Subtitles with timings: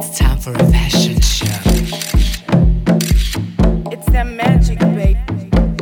[0.00, 1.46] It's time for a fashion show.
[3.90, 5.18] It's that magic, baby.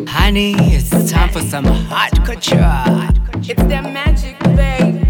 [0.09, 3.11] Honey, it's time for some hot couture.
[3.43, 5.07] It's that magic, baby.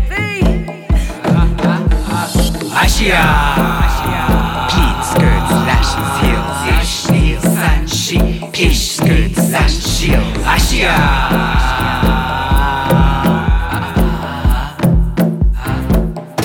[4.73, 8.19] Pleat skirts, lashes, heels, ish, heels, sun, she,
[8.67, 10.37] ish, skirts, lash, shield.
[10.45, 10.97] Asia.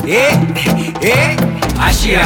[0.08, 0.36] Eh,
[1.02, 1.41] eh,
[1.84, 2.22] Asia.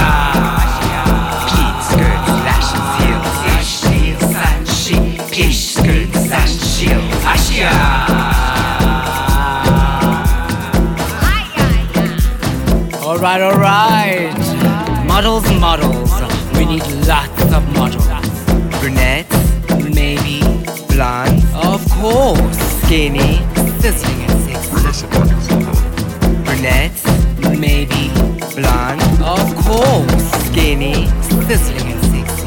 [1.48, 4.98] Pleat skirts, lashes, heels, ish, heels, sun, she,
[5.44, 7.04] ish, skirts, lash, shield.
[7.24, 7.72] Asia.
[13.04, 14.38] Alright, alright.
[15.08, 16.12] Models, models.
[16.54, 18.08] We need lots of models.
[18.80, 19.36] Brunettes,
[19.96, 20.42] maybe.
[20.90, 22.58] Blondes, of course.
[22.84, 23.40] Skinny,
[23.80, 25.35] sizzling and sexy.
[30.76, 31.08] Skinny,
[31.48, 32.46] sizzling and sexy.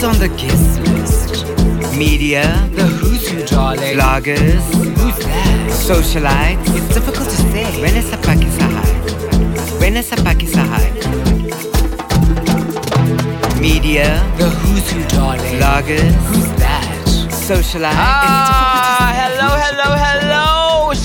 [0.00, 1.46] Who's on the guest list?
[1.98, 2.42] Media,
[2.74, 3.96] the who's who, darling.
[3.96, 4.62] Vloggers,
[4.96, 5.68] who's that?
[5.68, 7.64] Socialites, it's difficult to say.
[7.84, 8.90] Renessa Pakisahai.
[9.82, 10.88] Renessa Pakisahai.
[13.60, 14.06] Media,
[14.38, 15.58] the who's who, darling.
[15.60, 17.04] Vloggers, who's that?
[17.30, 20.19] Socialites, Ah, hello, hello, hello.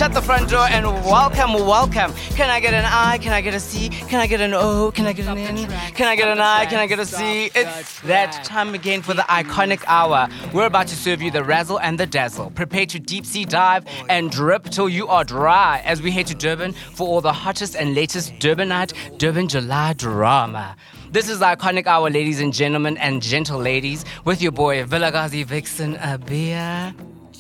[0.05, 2.13] Shut the front door and welcome, welcome.
[2.35, 3.17] Can I get an I?
[3.17, 3.89] Can I get a C?
[3.89, 4.91] Can I get an O?
[4.91, 5.67] Can I get an N?
[5.95, 6.67] Can I get an I?
[6.67, 7.45] Can I get a C?
[7.55, 10.29] It's that time again for the iconic hour.
[10.53, 12.51] We're about to serve you the razzle and the dazzle.
[12.51, 16.35] Prepare to deep sea dive and drip till you are dry as we head to
[16.35, 20.75] Durban for all the hottest and latest Durbanite, Durban July drama.
[21.09, 25.95] This is iconic hour, ladies and gentlemen, and gentle ladies, with your boy Villagazi Vixen
[25.95, 26.93] Abia.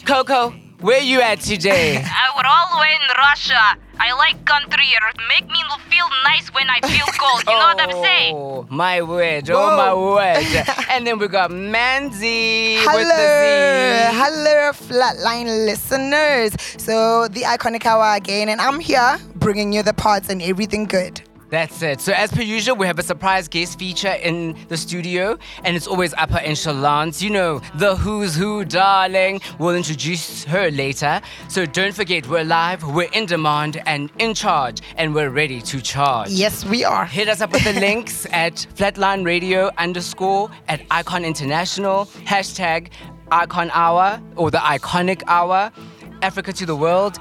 [0.07, 1.97] Coco, where you at today?
[2.05, 3.79] I was all the way in Russia.
[3.97, 4.85] I like country.
[4.85, 7.43] It make me feel nice when I feel cold.
[7.47, 8.35] You know what I'm saying?
[8.55, 9.49] Oh, my word.
[9.49, 10.43] Oh, my word.
[10.89, 14.17] and then we got Manzi with the Hello, Z.
[14.17, 16.55] hello, flatline listeners.
[16.77, 21.21] So the iconic hour again, and I'm here bringing you the parts and everything good.
[21.49, 22.01] That's it.
[22.01, 25.87] So, as per usual, we have a surprise guest feature in the studio, and it's
[25.87, 27.21] always upper echelons.
[27.21, 29.41] You know, the who's who, darling.
[29.59, 31.21] We'll introduce her later.
[31.47, 35.81] So, don't forget, we're live, we're in demand and in charge, and we're ready to
[35.81, 36.29] charge.
[36.29, 37.05] Yes, we are.
[37.05, 42.89] Hit us up with the links at Flatline Radio underscore at Icon International, hashtag
[43.31, 45.71] Icon Hour or the Iconic Hour,
[46.21, 47.19] Africa to the World,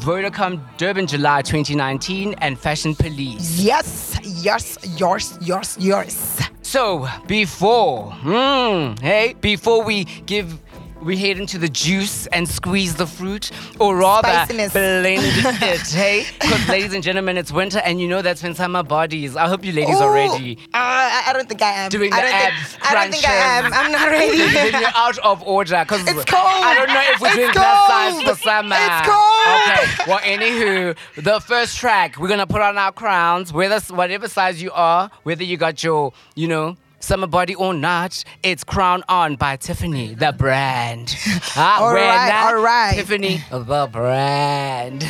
[0.00, 3.60] Vodacom Durban July 2019, and Fashion Police.
[3.60, 6.40] Yes, yes, yours, yours, yours.
[6.62, 10.58] So before, mm, hey, before we give.
[11.02, 14.72] We head into the juice and squeeze the fruit, or rather Spiciness.
[14.72, 15.22] blend
[15.62, 16.26] it, hey?
[16.38, 19.34] Because, ladies and gentlemen, it's winter, and you know that's when summer bodies.
[19.34, 20.58] I hope you ladies are ready.
[20.74, 21.90] Uh, I I don't think I am.
[21.90, 23.72] Doing I the don't abs think, I don't think I am.
[23.72, 24.36] I'm not ready.
[24.52, 26.44] then you're out of order because It's cold.
[26.44, 28.76] I don't know if we're It's doing plus size for summer.
[28.78, 29.46] It's cold.
[29.56, 30.04] Okay.
[30.06, 34.70] Well, anywho, the first track we're gonna put on our crowns, whether whatever size you
[34.72, 36.76] are, whether you got your, you know.
[37.00, 41.16] Summer body or not, it's Crown On by Tiffany, the brand.
[41.56, 42.94] Ah, All we're right, not all right.
[42.94, 45.04] Tiffany, the brand.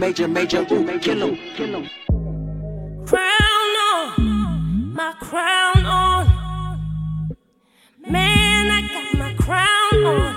[0.00, 3.04] Major, major, ooh, kill 'em, kill 'em.
[3.06, 7.36] crown on, my crown on.
[8.08, 10.34] Man, I got my crown on,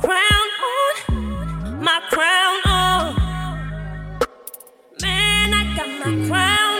[0.00, 3.14] crown on, my crown on.
[5.02, 6.79] Man, I got my crown on,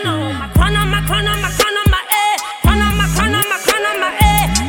[1.11, 1.99] crown on, my crown on, my
[2.63, 3.57] crown on my crown on, my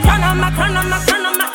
[0.02, 1.46] crown on, my crown on my crown on, my.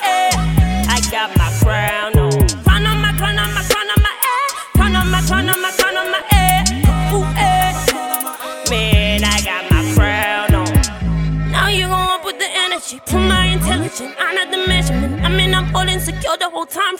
[0.88, 2.32] I got my crown on,
[2.64, 4.14] crown on, my crown on, my crown on my
[4.76, 6.22] crown on, my crown on, my crown on my.
[7.12, 7.74] Ooh, eh.
[8.70, 11.52] Man, I got my crown on.
[11.52, 12.08] Now you gon'
[12.40, 15.22] the energy, my intelligence, honor the measurement.
[15.22, 16.96] I mean, I'm all insecure the whole time.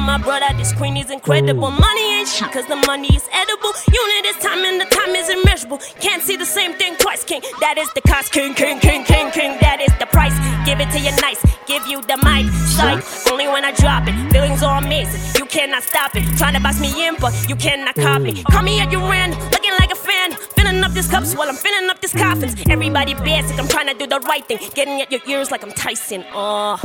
[0.00, 1.70] My brother, this queen is incredible.
[1.70, 1.80] Mm.
[1.80, 3.72] Money ain't shit, cause the money is edible.
[3.86, 5.78] Unit is time and the time is immeasurable.
[6.00, 7.42] Can't see the same thing twice, king.
[7.60, 9.56] That is the cost, king, king, king, king, king.
[9.60, 10.34] That is the price.
[10.66, 12.50] Give it to you nice, give you the mic.
[12.74, 14.14] Sight, only when I drop it.
[14.32, 16.24] Feelings are amazing, you cannot stop it.
[16.36, 18.32] Trying to box me in, but you cannot copy.
[18.32, 18.44] Mm.
[18.50, 20.32] Call me at your random, looking like a fan.
[20.56, 22.54] Filling up this cup cups while I'm filling up these coffins.
[22.68, 24.58] Everybody basic, I'm trying to do the right thing.
[24.74, 26.24] Getting at your ears like I'm Tyson.
[26.32, 26.76] Uh,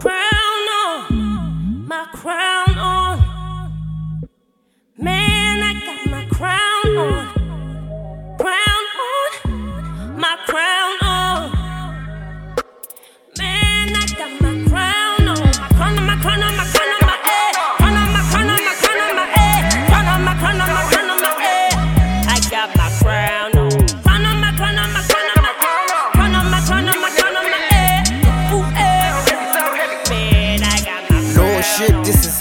[0.00, 1.37] crown on, uh.
[1.88, 4.28] My crown on.
[4.98, 8.36] Man, I got my crown on.
[8.38, 11.57] Crown on, my crown on.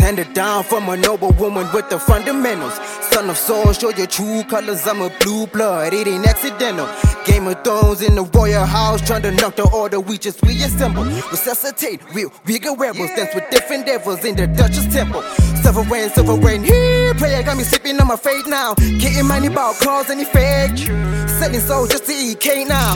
[0.07, 2.75] Handed down from a noble woman with the fundamentals.
[3.11, 4.87] Son of soul, show your true colors.
[4.87, 6.87] I'm a blue blood, it ain't accidental.
[7.25, 9.99] Game of Thrones in the royal house, trying to knock the order.
[9.99, 13.09] We just reassemble, resuscitate real bigger rebels.
[13.17, 15.23] Dance with different devils in the Duchess temple.
[15.61, 17.13] Sovereign, sovereign, here.
[17.15, 18.75] Prayer got me sipping on my faith now.
[18.75, 20.87] Getting money about cause and effect.
[21.37, 22.95] Selling souls just to eat cake now.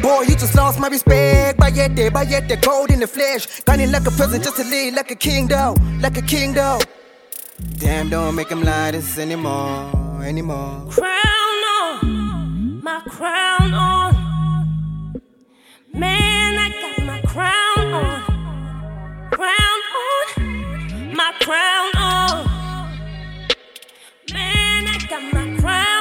[0.00, 1.60] Boy, you just lost my respect.
[1.60, 3.60] Bayete, bayete, gold in the flesh.
[3.64, 6.80] Gunning like a present just to live like a king though, like a king though.
[7.76, 10.88] Damn, don't make him lie this anymore, anymore.
[10.90, 15.20] crown on, my crown on.
[15.92, 18.22] Man, I got my crown on,
[19.32, 22.46] crown on, my crown on.
[24.32, 25.91] Man, I got my crown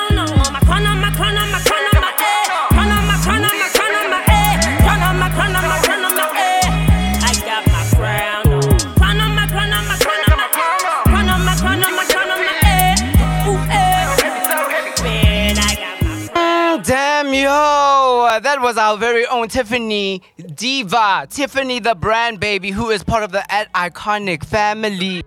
[18.72, 20.22] was our very own Tiffany
[20.56, 21.28] Diva.
[21.30, 25.24] Tiffany the brand baby, who is part of the at Iconic family.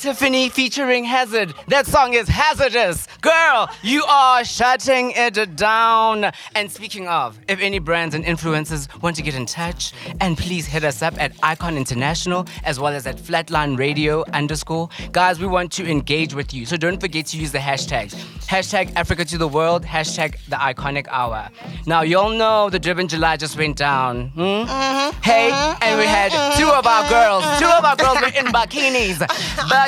[0.00, 1.52] Tiffany featuring Hazard.
[1.68, 3.06] That song is hazardous.
[3.20, 6.32] Girl, you are shutting it down.
[6.54, 9.92] And speaking of, if any brands and influencers want to get in touch,
[10.22, 14.88] and please hit us up at Icon International as well as at Flatline Radio underscore.
[15.12, 16.64] Guys, we want to engage with you.
[16.64, 18.14] So don't forget to use the hashtags.
[18.50, 21.50] Hashtag Africa to the world, hashtag the iconic hour.
[21.86, 24.30] Now y'all know the Durban July just went down.
[24.30, 24.40] Hmm?
[24.40, 27.44] Mm-hmm, hey, and we mm-hmm, had mm-hmm, two of our girls.
[27.60, 29.20] Two of our girls were in bikinis.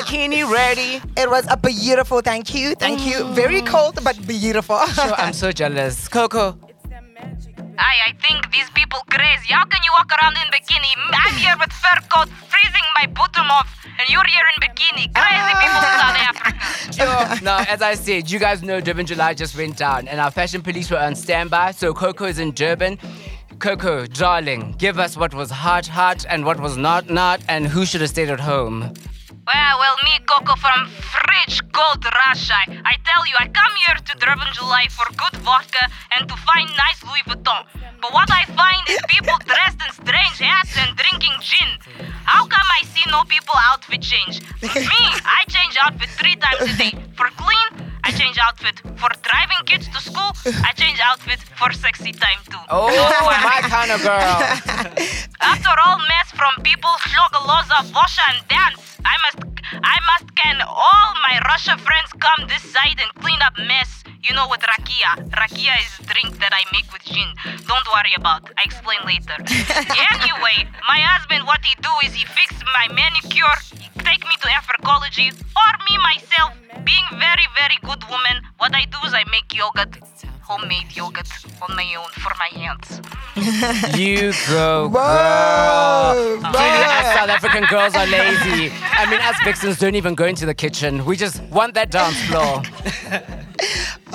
[0.03, 1.01] Bikini ready.
[1.15, 3.23] It was a beautiful, thank you, thank you.
[3.23, 3.33] Mm.
[3.33, 4.75] Very cold, but beautiful.
[4.97, 6.07] Oh, I'm so jealous.
[6.07, 6.57] Coco.
[7.77, 9.53] I, I think these people crazy.
[9.53, 10.91] How can you walk around in bikini?
[11.11, 15.13] I'm here with fur coat, freezing my bottom off, and you're here in bikini.
[15.13, 15.61] Crazy ah.
[15.63, 17.43] people in South Africa.
[17.43, 20.61] now, as I said, you guys know Durban July just went down, and our fashion
[20.61, 21.71] police were on standby.
[21.71, 22.99] So Coco is in Durban.
[23.59, 27.85] Coco, darling, give us what was hot, hot, and what was not, not, and who
[27.85, 28.93] should have stayed at home.
[29.45, 32.55] Well, well, me, Coco from Fridge Gold Russia.
[32.87, 35.83] I tell you, I come here to Durban July for good vodka
[36.15, 37.67] and to find nice Louis Vuitton.
[37.99, 41.75] But what I find is people dressed in strange hats and drinking gin.
[42.23, 44.39] How come I see no people outfit change?
[44.63, 46.95] me, I change outfit three times a day.
[47.19, 48.79] For clean, I change outfit.
[48.95, 50.31] For driving kids to school,
[50.63, 52.63] I change outfit for sexy time too.
[52.69, 52.87] Oh,
[53.27, 54.39] my kind of girl.
[55.41, 59.39] After all mess from people, Shlogoloza, Vosha and dance, I must
[59.71, 64.03] I must can all my Russia friends come this side and clean up mess.
[64.23, 65.19] You know what rakia.
[65.31, 67.27] Rakia is a drink that I make with gin.
[67.67, 68.49] Don't worry about.
[68.57, 69.35] I explain later.
[70.13, 73.57] anyway, my husband what he do is he fix my manicure,
[73.99, 78.97] take me to Africology, or me myself, being very, very good woman, what I do
[79.05, 79.97] is I make yogurt.
[80.43, 81.27] Homemade yogurt
[81.61, 83.01] on my own for my hands.
[83.97, 86.41] You go, Whoa, girl.
[86.41, 86.49] whoa.
[86.49, 88.71] Us South African girls are lazy.
[88.91, 91.05] I mean, us vixens don't even go into the kitchen.
[91.05, 92.61] We just want that dance floor.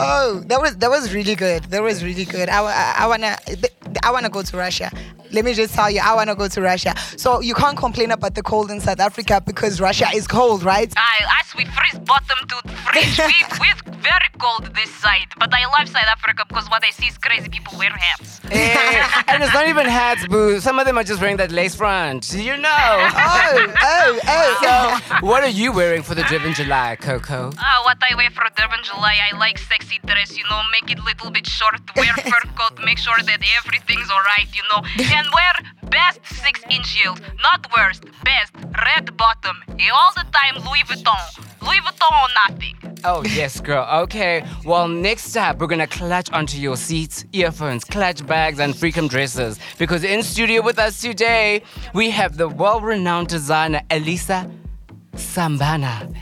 [0.00, 1.64] Oh, that was that was really good.
[1.64, 2.48] That was really good.
[2.48, 3.36] I, I, I wanna
[4.04, 4.92] I wanna go to Russia.
[5.32, 6.94] Let me just tell you, I wanna go to Russia.
[7.16, 10.92] So you can't complain about the cold in South Africa because Russia is cold, right?
[10.96, 13.18] I, as we freeze bottom to freeze.
[13.18, 15.26] we, we're very cold this side.
[15.38, 18.40] But I love South Africa because what I see is crazy people wear hats.
[18.50, 20.60] Eh, and it's not even hats, boo.
[20.60, 22.32] Some of them are just wearing that lace front.
[22.32, 22.68] You know.
[23.20, 25.00] Oh, oh, oh.
[25.10, 27.50] So, what are you wearing for the Durban July, Coco?
[27.58, 30.98] Ah, what I wear for Durban July, I like sexy dress, you know, make it
[31.04, 34.80] little bit short, wear fur coat, make sure that everything's alright, you know,
[35.18, 35.52] and wear
[35.90, 38.52] best six inch heels, not worst, best,
[38.86, 41.22] red bottom, eh, all the time Louis Vuitton,
[41.62, 42.74] Louis Vuitton or nothing.
[43.04, 43.86] Oh, yes, girl.
[44.02, 44.44] Okay.
[44.64, 49.58] Well, next up, we're gonna clutch onto your seats, earphones, clutch bags, and freakum dresses.
[49.78, 51.62] Because in studio with us today,
[51.94, 54.50] we have the world renowned designer Elisa
[55.14, 56.12] Sambana.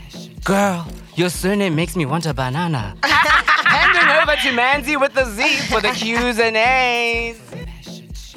[0.43, 2.95] Girl, your surname makes me want a banana.
[3.03, 7.39] Handing over to Manzi with the Z for the Q's and A's.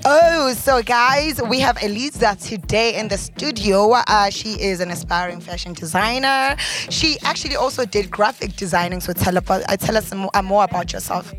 [0.05, 3.93] Oh, so guys, we have Eliza today in the studio.
[3.93, 6.57] Uh, she is an aspiring fashion designer.
[6.89, 9.01] She actually also did graphic designing.
[9.01, 11.35] So tell, about, uh, tell us some more, uh, more about yourself.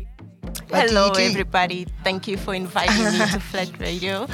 [0.68, 1.20] What Hello, you do?
[1.22, 1.86] everybody.
[2.04, 4.28] Thank you for inviting me to Flat Radio.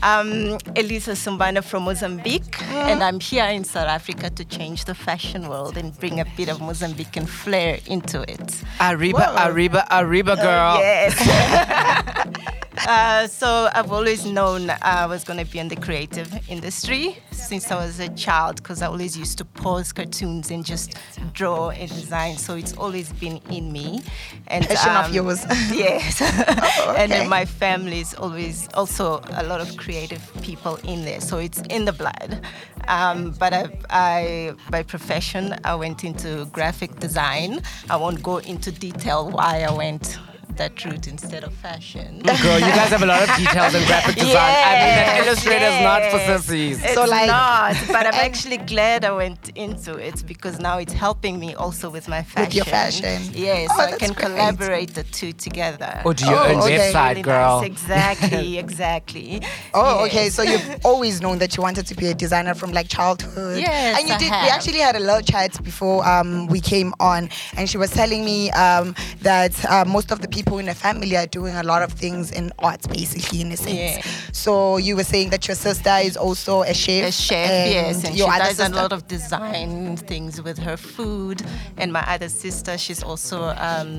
[0.00, 5.48] I'm Elisa Sumbana from Mozambique, and I'm here in South Africa to change the fashion
[5.48, 8.62] world and bring a bit of Mozambican flair into it.
[8.80, 10.78] Arriba, Arriba, Arriba, girl.
[10.78, 12.44] Yes.
[12.88, 17.70] uh, so I've always known I was going to be in the creative industry since
[17.70, 20.94] I was a child because I always used to pause cartoons and just
[21.34, 22.38] draw and design.
[22.38, 24.02] So it's always been in me.
[24.46, 25.44] And um, Passion of yours.
[25.70, 26.22] yes.
[26.22, 27.20] Oh, And okay.
[27.20, 31.20] then my family is always also a lot of creative people in there.
[31.20, 32.40] So it's in the blood.
[32.88, 37.60] Um, but I, I, by profession, I went into graphic design.
[37.90, 40.18] I won't go into detail why I went
[40.58, 42.20] that route instead of fashion.
[42.42, 44.34] Girl, you guys have a lot of details in graphic design.
[44.70, 46.44] I mean, that Yes, not for yes.
[46.44, 46.84] sissies.
[46.84, 50.92] It's So, like- not, but I'm actually glad I went into it because now it's
[50.92, 52.44] helping me also with my fashion.
[52.46, 53.22] With your fashion.
[53.32, 54.18] Yes, Oh, so I can great.
[54.26, 56.02] collaborate the two together.
[56.04, 56.78] Or do your Oh, own okay.
[56.92, 57.60] website, Really girl.
[57.60, 57.66] nice.
[57.70, 59.42] Exactly, exactly.
[59.74, 60.06] Oh, Yes.
[60.12, 60.26] okay.
[60.30, 63.58] So you've always known that you wanted to be a designer from like childhood.
[63.60, 64.30] Yes, And you I did.
[64.30, 68.24] We actually had a little chat before um, we came on, and she was telling
[68.24, 71.82] me um, that uh, most of the people in the family are doing a lot
[71.82, 73.74] of things in arts, basically in a sense.
[73.76, 74.02] Yeah.
[74.32, 77.08] So you were saying that your sister is also a chef.
[77.08, 80.56] a chef, and yes, and she your other does a lot of design things with
[80.58, 81.42] her food.
[81.76, 83.98] And my other sister, she's also um,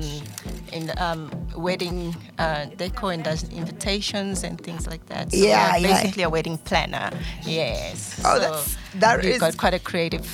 [0.72, 5.30] in um, wedding uh, decor and does invitations and things like that.
[5.30, 5.88] So Yeah, yeah.
[5.88, 7.10] basically a wedding planner.
[7.44, 8.20] Yes.
[8.24, 10.26] Oh, so that's- that is- got quite a creative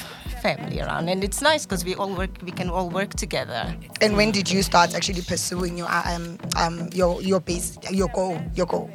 [0.47, 2.31] family around, and it's nice because we all work.
[2.43, 3.75] We can all work together.
[4.01, 8.39] And when did you start actually pursuing your um um your your base your goal
[8.55, 8.91] your goal?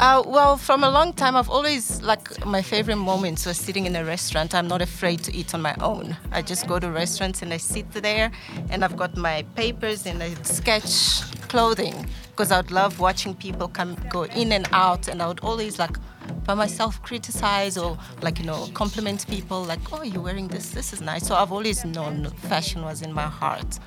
[0.00, 3.94] Uh, well, from a long time, I've always like my favorite moments was sitting in
[3.96, 4.54] a restaurant.
[4.54, 6.16] I'm not afraid to eat on my own.
[6.32, 8.30] I just go to restaurants and I sit there,
[8.70, 13.68] and I've got my papers and I sketch clothing because I would love watching people
[13.68, 15.98] come go in and out, and I would always like
[16.46, 20.92] by myself criticize or like you know compliment people like oh you're wearing this this
[20.92, 23.78] is nice so i've always known fashion was in my heart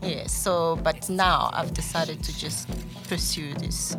[0.00, 2.68] yes so but now i've decided to just
[3.08, 3.96] pursue this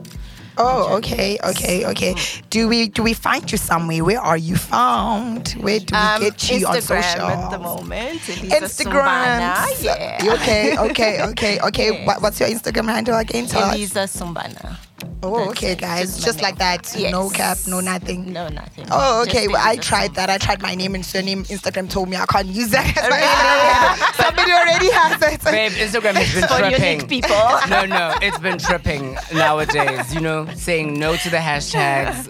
[0.58, 2.16] Oh, okay, okay, okay.
[2.50, 4.04] Do we do we find you somewhere?
[4.04, 5.50] Where are you found?
[5.62, 7.28] Where do we Um, get you on Instagram social?
[7.28, 8.28] at the moment.
[8.28, 9.40] Elisa Instagram.
[9.56, 10.24] Sumbana, yeah.
[10.24, 11.90] You okay, okay, okay, okay.
[12.00, 12.08] Yes.
[12.08, 13.46] What, what's your Instagram handle again?
[13.48, 13.76] Tell us.
[13.76, 14.76] Elisa Sumbana.
[15.22, 16.14] Oh, That's okay, it, guys.
[16.16, 16.96] just Just, like that.
[17.12, 18.32] No cap, no nothing.
[18.32, 18.86] No, nothing.
[18.90, 19.48] Oh, okay.
[19.50, 20.30] Well, I tried that.
[20.30, 21.44] I tried my name and surname.
[21.46, 22.86] Instagram told me I can't use that.
[22.98, 24.16] as my Instagram.
[24.26, 25.44] Somebody already has it.
[25.44, 26.82] Babe, Instagram has been For tripping.
[27.02, 27.36] unique people.
[27.70, 30.14] No, no, it's been tripping nowadays.
[30.14, 32.30] You know, saying no to the hashtags.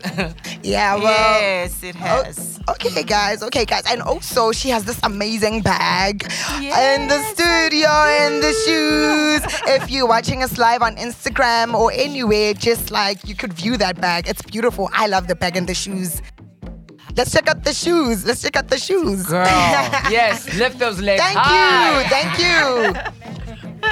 [0.64, 1.42] Yeah, well.
[1.42, 2.60] yes, it Oh, has.
[2.70, 3.44] okay, guys.
[3.44, 3.84] Okay, guys.
[3.88, 6.24] And also, she has this amazing bag
[6.60, 9.62] in the studio and the shoes.
[9.68, 14.00] If you're watching us live on Instagram or anywhere, just like you could view that
[14.00, 14.28] bag.
[14.28, 14.90] It's beautiful.
[14.94, 16.22] I love the bag and the shoes.
[17.16, 18.26] Let's check out the shoes.
[18.26, 19.26] Let's check out the shoes.
[19.26, 19.46] Girl,
[20.10, 22.04] yes, lift those legs Thank high.
[22.04, 22.10] you.
[22.10, 23.12] Thank you.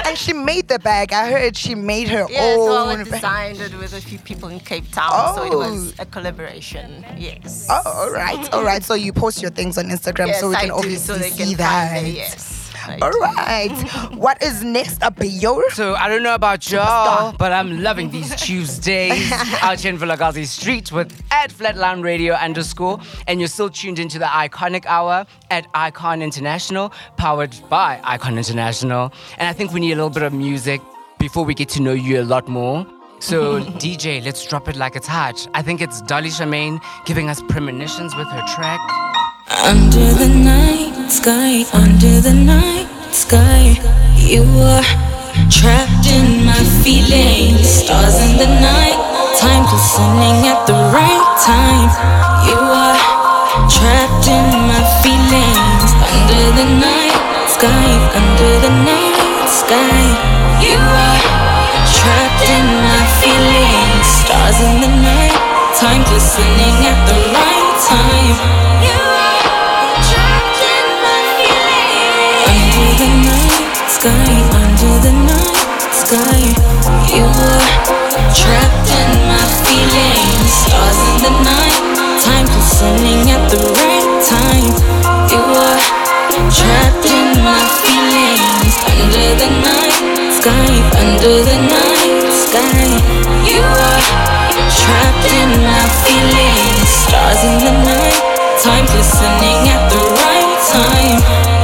[0.06, 1.12] and she made the bag.
[1.12, 3.04] I heard she made her Yeah, so I own.
[3.04, 3.12] bag.
[3.12, 5.58] designed it with a few people in Cape Town, so it oh.
[5.58, 6.02] was Oh.
[6.02, 7.04] a collaboration.
[7.16, 7.66] Yes.
[7.68, 8.82] Oh, all right, all right.
[8.84, 11.18] So you post your things on Instagram, yes, so we I can do, obviously so
[11.18, 11.92] they see can that.
[11.94, 12.57] Find it, yes.
[13.02, 13.70] All right.
[14.14, 15.60] what is next up, yo?
[15.70, 19.30] So I don't know about y'all, but I'm loving these Tuesdays
[19.62, 24.18] out here in Vilakazi Street with at Flatline Radio underscore, and you're still tuned into
[24.18, 29.12] the Iconic Hour at Icon International, powered by Icon International.
[29.36, 30.80] And I think we need a little bit of music
[31.18, 32.86] before we get to know you a lot more.
[33.20, 35.46] So DJ, let's drop it like it's hot.
[35.54, 38.80] I think it's Dolly Charmaine giving us premonitions with her track.
[39.48, 43.80] Under the night sky, under the night sky,
[44.14, 44.84] you are
[45.48, 47.64] trapped in my feelings.
[47.64, 49.00] Stars in the night,
[49.40, 51.88] time glistening at the right time.
[52.44, 53.00] You are
[53.72, 55.90] trapped in my feelings.
[55.96, 57.16] Under the night
[57.48, 57.88] sky,
[58.20, 59.96] under the night sky,
[60.60, 61.20] you are
[61.88, 64.04] trapped in my feelings.
[64.04, 65.36] Stars in the night,
[65.80, 68.36] time glistening at the right time.
[68.84, 69.07] You
[73.98, 76.38] sky, under the night sky,
[77.10, 77.66] you are
[78.30, 80.50] trapped in my feelings.
[80.62, 81.82] Stars in the night,
[82.22, 84.70] time glistening at the right time.
[85.34, 85.80] You are
[86.46, 88.74] trapped in my feelings.
[89.02, 89.98] Under the night
[90.38, 90.70] sky,
[91.02, 92.86] under the night sky.
[93.50, 94.02] You are
[94.78, 96.86] trapped in my feelings.
[97.02, 98.18] Stars in the night,
[98.62, 101.57] time listening at the right time.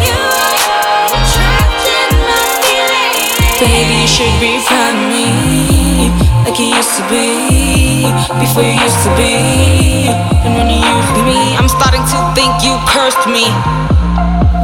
[3.60, 6.10] Baby, you should be proud me,
[6.42, 8.02] like you used to be,
[8.42, 10.10] before you used to be.
[10.42, 13.46] And when you used me, I'm starting to think you cursed me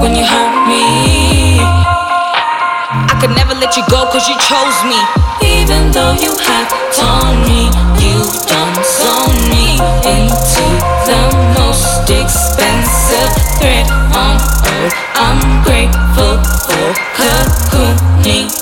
[0.03, 1.63] when you hurt me.
[1.63, 4.99] I could never let you go cause you chose me.
[5.47, 7.71] Even though you have torn me,
[8.03, 10.67] you've done sewn me into
[11.07, 11.23] the
[11.55, 13.87] most expensive thread
[14.19, 14.35] on
[14.83, 14.99] earth.
[15.15, 18.60] I'm grateful for cocooning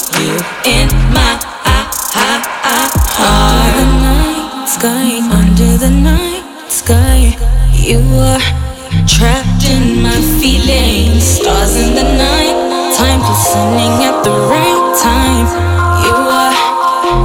[4.79, 7.35] sky, under the night sky,
[7.75, 8.39] you are
[9.11, 11.25] trapped in my feelings.
[11.25, 12.55] Stars in the night,
[12.95, 15.47] time listening at the right time.
[16.07, 16.55] You are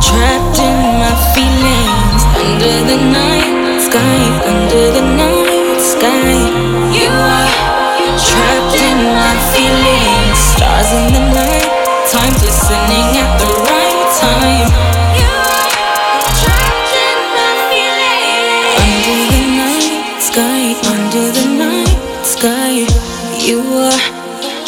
[0.01, 2.22] trapped in my feelings.
[2.41, 6.33] Under the night sky, under the night sky,
[6.89, 7.50] you are
[8.17, 10.38] trapped in my feelings.
[10.57, 11.69] Stars in the night,
[12.10, 15.02] time listening at the right time.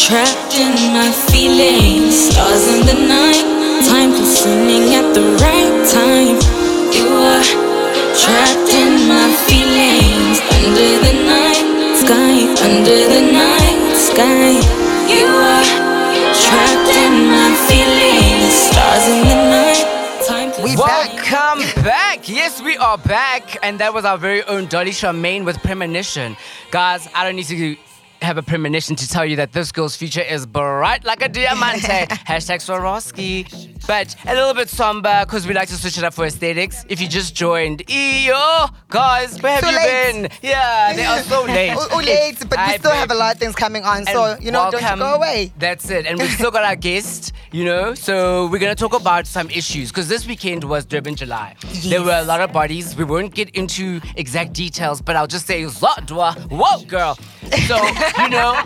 [0.05, 2.29] Trapped in my feelings.
[2.29, 3.41] Stars in the night,
[3.89, 6.37] time listening at the right time.
[6.93, 7.45] You are
[8.13, 10.37] trapped in my feelings.
[10.61, 11.65] Under the night
[11.97, 12.37] sky,
[12.69, 14.53] under the night sky,
[15.09, 15.65] you are
[16.37, 18.53] trapped in my feelings.
[18.53, 19.81] Stars in the night,
[20.27, 22.29] time to Welcome back.
[22.29, 23.57] Yes, we are back.
[23.63, 26.37] And that was our very own Dolly Charmaine with Premonition.
[26.69, 27.75] Guys, I don't need to
[28.25, 31.87] have a premonition to tell you that this girl's future is bright like a diamante.
[32.27, 33.74] Hashtag Swarovski.
[33.87, 36.85] But a little bit somber because we like to switch it up for aesthetics.
[36.89, 40.11] If you just joined, yo, guys, where have Too you late.
[40.13, 40.29] been?
[40.41, 41.75] Yeah, they are so late.
[41.77, 44.05] Oh, oh, late, but we I still have a lot of things coming on.
[44.07, 45.53] So, you know, don't you go away.
[45.59, 46.07] That's it.
[46.07, 47.93] And we've still got our guest, you know.
[47.93, 51.55] So we're gonna talk about some issues because this weekend was Durban July.
[51.85, 52.95] There were a lot of bodies.
[52.95, 56.35] We won't get into exact details, but I'll just say Zodwa.
[56.49, 57.19] Whoa, girl.
[57.67, 57.77] So,
[58.23, 58.59] you know,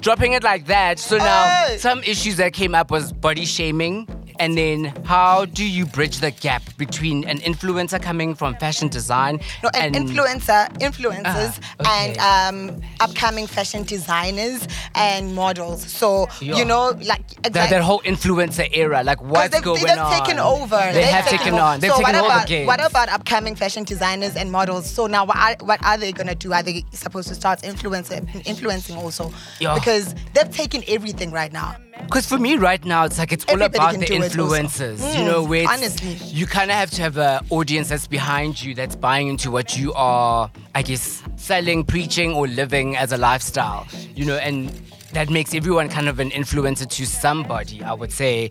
[0.00, 0.98] dropping it like that.
[0.98, 1.76] So now Hey.
[1.78, 4.08] some issues that came up was body shaming.
[4.38, 9.40] And then how do you bridge the gap between an influencer coming from fashion design
[9.62, 12.14] No, an and influencer, influencers, Ah, okay.
[12.20, 15.82] and um, upcoming fashion designers and models.
[15.90, 16.56] So Yeah.
[16.56, 17.76] you know, like that, exactly.
[17.76, 19.02] that whole influencer era?
[19.02, 20.12] Like what's they've, going they've on?
[20.20, 20.76] taken over.
[20.76, 21.80] They They've have taken on.
[21.80, 22.66] They've so taken what about.
[22.66, 24.88] What about upcoming fashion designers and models?
[24.88, 26.52] So now, what are, what are they gonna do?
[26.52, 29.32] Are they supposed to start influencing, influencing also?
[29.60, 29.74] Yeah.
[29.74, 31.76] Because they've taken everything right now.
[32.00, 34.48] Because for me right now, it's like it's all Everybody about the do it also.
[34.54, 35.18] influencers.
[35.18, 36.14] you know, Mm, where honestly.
[36.26, 39.76] you kind of have to have an audience that's behind you, that's buying into what
[39.78, 43.86] you are, I guess, selling, preaching, or living as a lifestyle.
[44.14, 44.70] You know, and
[45.12, 47.82] that makes everyone kind of an influencer to somebody.
[47.82, 48.48] I would say.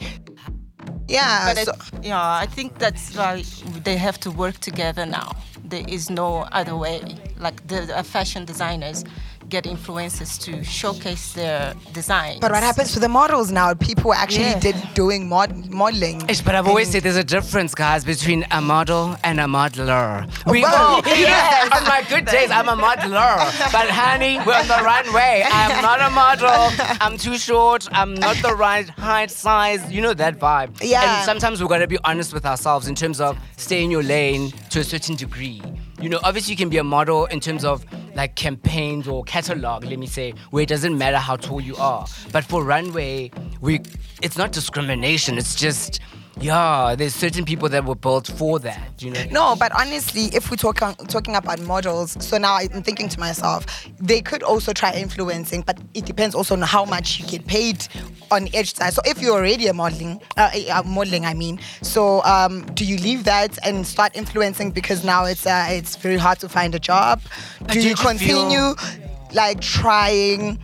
[1.08, 1.54] Yeah.
[1.54, 3.44] But so, it, yeah, I think that's why
[3.84, 5.32] they have to work together now.
[5.64, 7.02] There is no other way.
[7.38, 9.04] Like the uh, fashion designers
[9.52, 12.40] get influencers to showcase their designs.
[12.40, 13.74] but what happens to the models now?
[13.74, 14.60] People actually Yeah.
[14.68, 16.18] did doing mod- modeling.
[16.30, 20.10] Ish, But I've always said there's a difference, guys, between a model and a modeler.
[20.48, 21.12] We Well, know.
[21.12, 21.70] you know, yes.
[21.78, 23.36] on my good days, I'm a modeler.
[23.78, 25.44] But honey, we're on the runway.
[25.60, 26.60] I'm not a model.
[27.02, 27.88] I'm too short.
[27.92, 29.82] I'm not the right height, size.
[29.92, 30.72] You know that vibe.
[30.82, 31.04] Yeah.
[31.18, 34.04] And sometimes we've got to be honest with ourselves in terms of stay in your
[34.04, 35.62] lane to a certain degree.
[36.02, 37.86] You know, obviously you can be a model in terms of
[38.16, 42.08] like campaigns or catalog, let me say, where it doesn't matter how tall you are.
[42.32, 43.30] But for runway,
[43.62, 43.82] we
[44.24, 45.38] it's not discrimination.
[45.38, 46.00] It's just
[46.40, 49.24] yeah, there's certain people that were built for that, you know.
[49.32, 53.66] No, but honestly, if we're talking talking about models, so now I'm thinking to myself,
[54.00, 57.86] they could also try influencing, but it depends also on how much you get paid
[58.32, 58.94] on each side.
[58.94, 63.26] So if you're already a modeling, uh, modeling, I mean, so um, do you leave
[63.26, 67.22] that and start influencing because now it's uh, it's very hard to find a job?
[67.68, 68.76] Do you you feel- continue
[69.34, 70.60] like trying?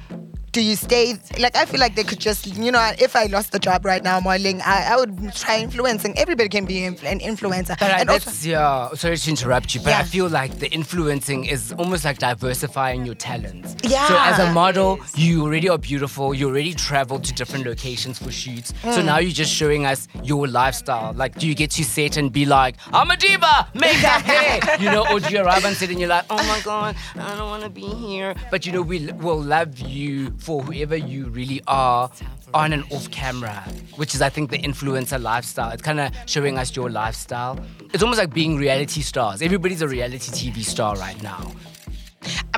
[0.51, 1.15] Do you stay?
[1.39, 4.03] Like, I feel like they could just, you know, if I lost the job right
[4.03, 6.17] now modeling, I, I would try influencing.
[6.17, 7.77] Everybody can be inf- an influencer.
[7.79, 8.89] But I, and also, that's yeah.
[8.95, 13.15] Sorry to interrupt you, but I feel like the influencing is almost like diversifying your
[13.15, 13.75] talents.
[13.83, 14.07] Yeah.
[14.07, 16.33] So as a model, you already are beautiful.
[16.33, 18.73] You already travel to different locations for shoots.
[18.81, 19.05] So Mm.
[19.05, 21.13] now you're just showing us your lifestyle.
[21.13, 24.60] Like, do you get to set and be like, I'm a diva, make makeup, hair,
[24.79, 27.36] you know, or do you arrive on set and you're like, oh my god, I
[27.36, 28.33] don't want to be here.
[28.49, 32.10] But you know, we will love you for whoever you really are
[32.54, 33.63] on and off camera,
[33.95, 35.71] which is, I think, the influencer lifestyle.
[35.71, 37.60] It's kind of showing us your lifestyle.
[37.93, 39.41] It's almost like being reality stars.
[39.41, 41.52] Everybody's a reality TV star right now.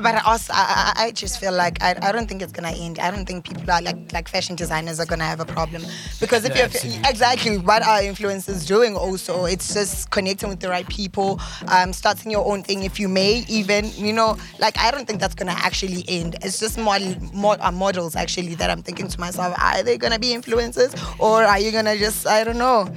[0.02, 2.98] But also, I, I I just feel like I, I don't think it's gonna end.
[2.98, 5.82] I don't think people are like like fashion designers are gonna have a problem
[6.18, 7.02] because if No, you're absolutely.
[7.08, 12.30] exactly what are influencers doing also, it's just connecting with the right people, um, starting
[12.30, 15.52] your own thing if you may even you know like I don't think that's gonna
[15.56, 16.36] actually end.
[16.42, 20.18] It's just model mod, uh, models actually that I'm thinking to myself, are they gonna
[20.18, 22.88] be influencers or are you gonna just I don't know.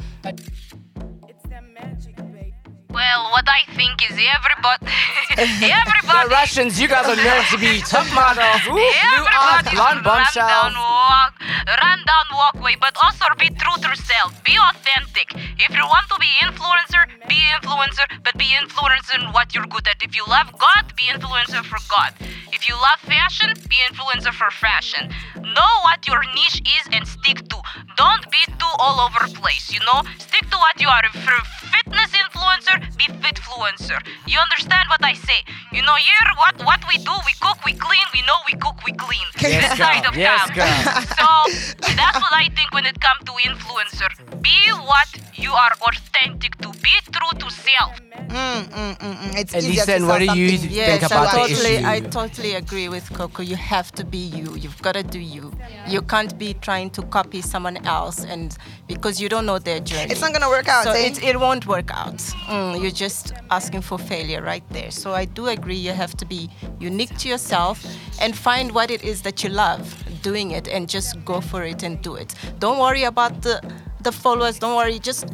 [3.14, 4.90] Well, what I think is everybody,
[5.70, 8.66] everybody, The Russians, you guys are known to be top models.
[8.66, 8.82] Ooh, blue
[9.30, 11.38] eyes, everybody blonde run down walk,
[11.78, 14.34] run down walkway, but also be true to yourself.
[14.42, 15.30] Be authentic.
[15.62, 19.88] If you want to be influencer, be influencer, but be influencer in what you're good
[19.88, 20.02] at.
[20.02, 22.18] If you love God, be influencer for God.
[22.54, 25.10] If you love fashion, be influencer for fashion.
[25.42, 27.58] Know what your niche is and stick to.
[27.98, 30.02] Don't be too all over the place, you know?
[30.20, 31.02] Stick to what you are.
[31.04, 34.00] If you're a fitness influencer, be fitfluencer.
[34.28, 35.40] You understand what I say?
[35.72, 38.78] You know, here what what we do, we cook, we clean, we know we cook,
[38.86, 39.26] we clean.
[39.42, 41.50] Yes, This side of Yes, town.
[41.50, 44.33] So that's what I think when it comes to influencer.
[44.44, 44.58] Be
[44.92, 46.70] what you are authentic to.
[46.82, 47.94] Be true to self.
[48.30, 49.40] Mm, mm, mm, mm.
[49.40, 50.70] It's And easier to Lisa, sell what do you something.
[50.70, 51.88] think Yes, about I the totally, issue?
[51.88, 53.42] I totally agree with Coco.
[53.44, 54.56] You have to be you.
[54.56, 55.52] You've got to do you.
[55.88, 60.12] You can't be trying to copy someone else, and because you don't know their journey.
[60.12, 61.08] It's not gonna work out, So eh?
[61.08, 62.18] it, it won't work out.
[62.50, 64.92] Mm, you're just asking for failure right there.
[64.92, 65.78] So I do agree.
[65.88, 67.86] You have to be unique to yourself
[68.20, 69.84] and find what it is that you love
[70.22, 72.34] doing it, and just go for it and do it.
[72.60, 73.62] Don't worry about the
[74.04, 74.60] the followers.
[74.60, 75.00] Don't worry.
[75.00, 75.28] Just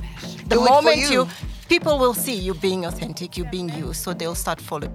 [0.48, 1.28] the Do moment you.
[1.68, 4.94] people will see you being authentic, you being you, so they'll start following.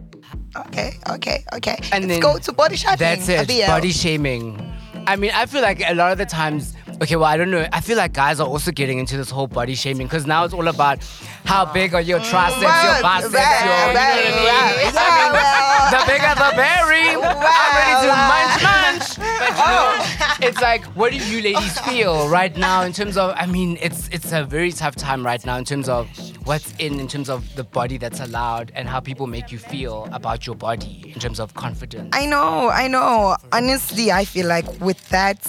[0.56, 1.76] Okay, okay, okay.
[1.92, 2.98] And Let's then go to body shaming.
[2.98, 3.48] That's it.
[3.48, 3.66] Abia.
[3.66, 4.60] Body shaming.
[5.06, 6.74] I mean, I feel like a lot of the times.
[7.02, 7.66] Okay, well, I don't know.
[7.72, 10.54] I feel like guys are also getting into this whole body shaming because now it's
[10.54, 11.02] all about
[11.44, 13.66] how big are your triceps, your Well, biceps, well, your.
[13.66, 14.32] You know what I mean?
[14.46, 15.90] well, I mean, well.
[15.90, 17.08] the bigger the berry.
[17.18, 19.08] I'm ready to Well, munch, munch.
[19.18, 20.13] But you know, oh.
[20.44, 23.34] It's like, what do you ladies feel right now in terms of?
[23.36, 26.08] I mean, it's it's a very tough time right now in terms of
[26.44, 30.08] what's in in terms of the body that's allowed and how people make you feel
[30.12, 32.10] about your body in terms of confidence.
[32.12, 33.36] I know, I know.
[33.52, 35.40] Honestly, I feel like with that,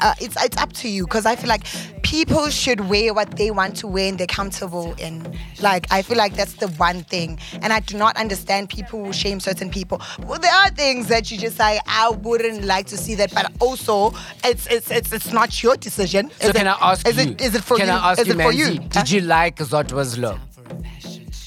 [0.00, 1.64] uh, it's it's up to you because I feel like
[2.02, 5.36] people should wear what they want to wear and they're comfortable in.
[5.60, 9.12] Like I feel like that's the one thing, and I do not understand people who
[9.12, 10.00] shame certain people.
[10.26, 13.52] Well, there are things that you just like I wouldn't like to see that, but
[13.60, 14.12] also
[14.44, 16.30] it's it's it's, it's not your decision.
[16.40, 17.32] So Is can it- I ask is you?
[17.32, 17.92] It, is it for can you?
[17.92, 18.78] I ask is you, it for you?
[18.78, 20.29] Did you like Zodwa's look?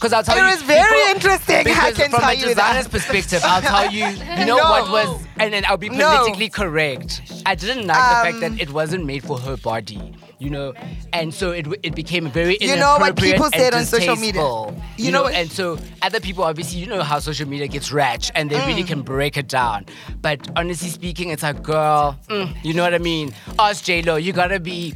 [0.04, 2.90] Because I'll tell It you, was very interesting, I can from tell a you designer's
[2.90, 4.04] perspective, I'll tell you.
[4.38, 4.70] You know No.
[4.70, 6.10] what was, and then I'll be No.
[6.10, 7.22] politically correct.
[7.46, 10.02] I didn't like the fact Um, that it wasn't made for her body.
[10.40, 10.74] You know,
[11.14, 14.42] and so it it became very You know what people said on social media.
[14.44, 17.90] You You, know know, and so other people obviously, you know how social media gets
[17.94, 18.68] ratchet and they Mm.
[18.68, 19.86] really can break it down.
[20.22, 23.34] But honestly speaking, it's like, girl, mm, you know what I mean?
[23.58, 24.96] Ask J Lo, you gotta be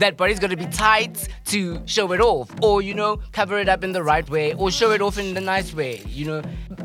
[0.00, 3.84] that body's gonna be tight to show it off, or you know, cover it up
[3.84, 6.02] in the right way, or show it off in the nice way.
[6.06, 6.42] You know,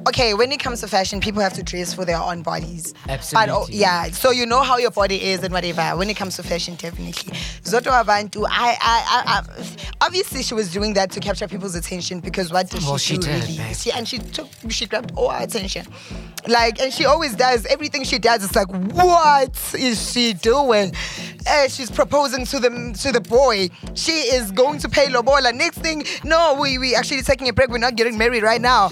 [0.08, 2.94] okay, when it comes to fashion, people have to dress for their own bodies.
[3.10, 3.48] Absolutely.
[3.48, 5.98] But oh, yeah, so you know how your body is and whatever.
[5.98, 7.32] When it comes to fashion, definitely.
[7.64, 9.66] Zodwa Wabantu, I, I, I, I,
[10.06, 13.18] obviously she was doing that to capture people's attention because what did Well, she, she
[13.20, 13.58] do did, really?
[13.58, 13.76] babe.
[13.76, 15.86] She and she took, she grabbed all our attention.
[16.48, 18.44] Like, and she always does everything she does.
[18.44, 20.94] It's like, what is she doing?
[21.48, 22.70] Eh, she's proposing to the
[23.02, 23.70] to the boy.
[23.94, 25.54] She is going to pay lobola.
[25.54, 27.70] Next thing, no, we we actually taking a break.
[27.70, 28.90] We're not getting married right now.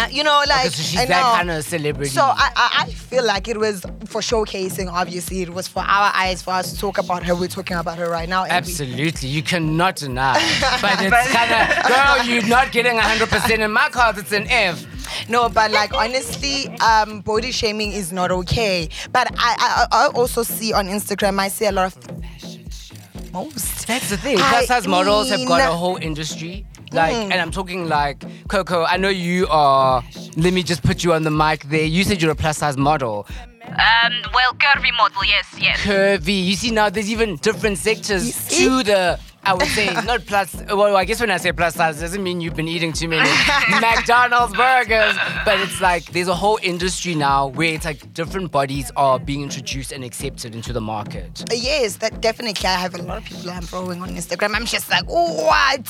[0.00, 1.36] Uh, you know, like because she's I that know.
[1.36, 2.10] kind of celebrity.
[2.10, 4.90] So I, I I feel like it was for showcasing.
[4.90, 7.34] Obviously, it was for our eyes, for us to talk about her.
[7.34, 8.44] We're talking about her right now.
[8.44, 10.34] and we- Absolutely, you cannot deny.
[10.80, 14.18] but it's kind of, girl, you're not getting 100% in my cards.
[14.18, 14.86] It's an F.
[15.28, 18.88] No, but like honestly, um, body shaming is not okay.
[19.12, 23.86] But I, I I also see on Instagram, I see a lot of most.
[23.86, 24.38] That's the thing.
[24.38, 26.64] Plus size models have got a whole industry.
[26.92, 27.30] Like, Mm.
[27.32, 28.84] and I'm talking like Coco.
[28.84, 30.02] I know you are.
[30.36, 31.84] Let me just put you on the mic there.
[31.84, 33.26] You said you're a plus size model.
[33.64, 35.78] Um, well, curvy model, yes, yes.
[35.80, 36.44] Curvy.
[36.44, 40.54] You see now, there's even different sectors to the I would say not plus.
[40.68, 43.08] Well, I guess when I say plus size, it doesn't mean you've been eating too
[43.08, 43.28] many
[43.80, 45.16] McDonald's burgers.
[45.44, 49.42] But it's like there's a whole industry now where it's like different bodies are being
[49.42, 51.42] introduced and accepted into the market.
[51.50, 52.66] Uh, Yes, that definitely.
[52.68, 54.54] I have a lot of people I'm following on Instagram.
[54.54, 55.84] I'm just like, oh, what?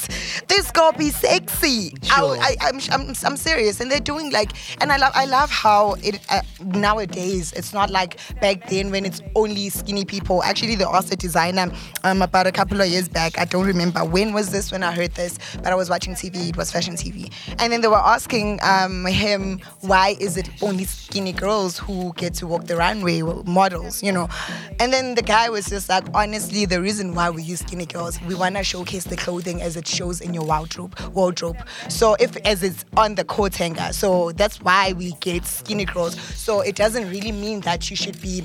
[0.49, 1.91] This girl be sexy.
[2.03, 2.37] Sure.
[2.41, 5.51] I, I, I'm, I'm, I'm serious, and they're doing like, and I love, I love
[5.51, 7.53] how it uh, nowadays.
[7.53, 10.43] It's not like back then when it's only skinny people.
[10.43, 11.71] Actually, they asked a designer
[12.05, 13.39] um, about a couple of years back.
[13.41, 16.51] I don't remember when was this when I heard this, but I was watching TV.
[16.51, 20.85] It was fashion TV, and then they were asking um, him why is it only
[20.85, 24.29] skinny girls who get to walk the runway, models, you know?
[24.79, 28.21] And then the guy was just like, honestly, the reason why we use skinny girls,
[28.23, 30.99] we want to showcase the clothing as it shows in your wardrobe.
[31.15, 31.57] Wardrobe.
[31.89, 36.21] So if as it's on the coat hanger, so that's why we get skinny girls.
[36.21, 38.45] So it doesn't really mean that you should be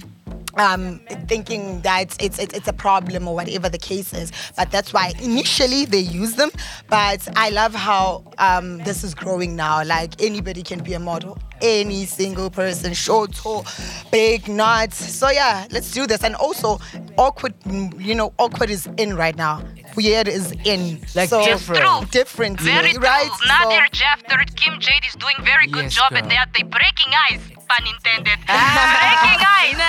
[0.58, 4.32] um, thinking that it's, it's it's a problem or whatever the case is.
[4.56, 6.50] But that's why initially they use them.
[6.90, 9.84] But I love how um, this is growing now.
[9.84, 11.38] Like anybody can be a model.
[11.62, 13.66] Any single person, short, tall,
[14.12, 14.94] big, not.
[14.94, 16.24] So yeah, let's do this.
[16.24, 16.80] And also,
[17.18, 17.54] awkward.
[17.98, 19.64] You know, awkward is in right now.
[19.96, 21.00] Weird is in.
[21.16, 21.82] Like so, different.
[21.82, 22.06] True.
[22.12, 22.60] Different.
[22.60, 23.30] Very right.
[23.32, 23.48] true.
[23.48, 26.52] Nadir So- Jeff, third Kim Jade is doing very good Yes, job at that.
[26.56, 28.38] They breaking eyes, pun intended.
[28.48, 29.00] Ah.
[29.00, 29.80] breaking eyes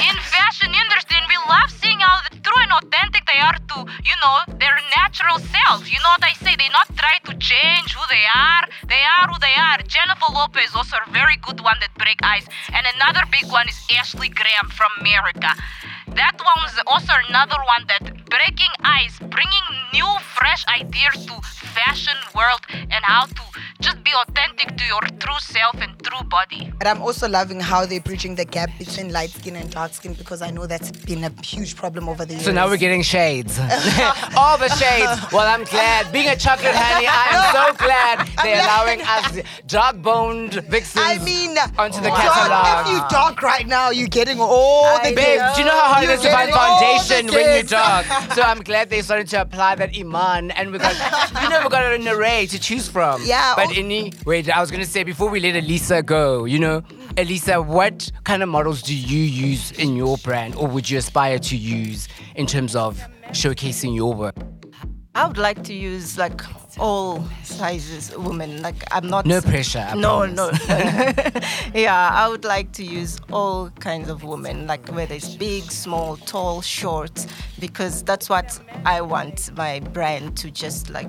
[0.08, 4.16] in fashion industry, and we love seeing how true and authentic they are to, you
[4.22, 5.88] know, their natural self.
[5.90, 6.54] You know what I say?
[6.56, 8.64] They not try to change who they are.
[8.88, 9.78] They are who they are.
[9.88, 12.46] Jennifer Lopez also a very good one that break ice.
[12.72, 15.54] and another big one is Ashley Graham from America.
[16.14, 22.16] That one was also another one that breaking ice, bringing new, fresh ideas to fashion
[22.34, 23.42] world and how to
[23.80, 26.72] just be authentic to your true self and true body.
[26.78, 30.14] But I'm also loving how they're bridging the gap between light skin and dark skin
[30.14, 32.44] because I know that's been a huge problem over the years.
[32.44, 33.58] So now we're getting shades.
[34.36, 35.32] All the shades.
[35.32, 36.12] Well, I'm glad.
[36.12, 41.56] Being a chocolate honey, I'm so glad they're allowing us dark boned vixens I mean,
[41.78, 42.86] onto the dark- catalog.
[42.86, 45.99] If you dark right now, you're getting all the Babe, do you know how hard
[46.02, 47.70] it You're is to find getting all the foundation when kids.
[47.70, 48.06] dark?
[48.34, 50.94] So I'm glad they started to apply that iman, and we got,
[51.42, 53.22] you know, we got an array to choose from.
[53.24, 56.58] Yeah, But oh- any, wait, I was gonna say before we let Elisa go, you
[56.58, 56.82] know,
[57.16, 61.38] Elisa, what kind of models do you use in your brand, or would you aspire
[61.38, 63.00] to use in terms of
[63.32, 64.36] showcasing your work?
[65.20, 66.40] I would like to use like
[66.78, 68.62] all sizes women.
[68.62, 69.86] Like I'm not No pressure.
[69.86, 70.68] I no, promise.
[70.68, 71.40] no.
[71.74, 76.16] yeah, I would like to use all kinds of women, like whether it's big, small,
[76.16, 77.26] tall, short,
[77.58, 81.08] because that's what I want my brand to just like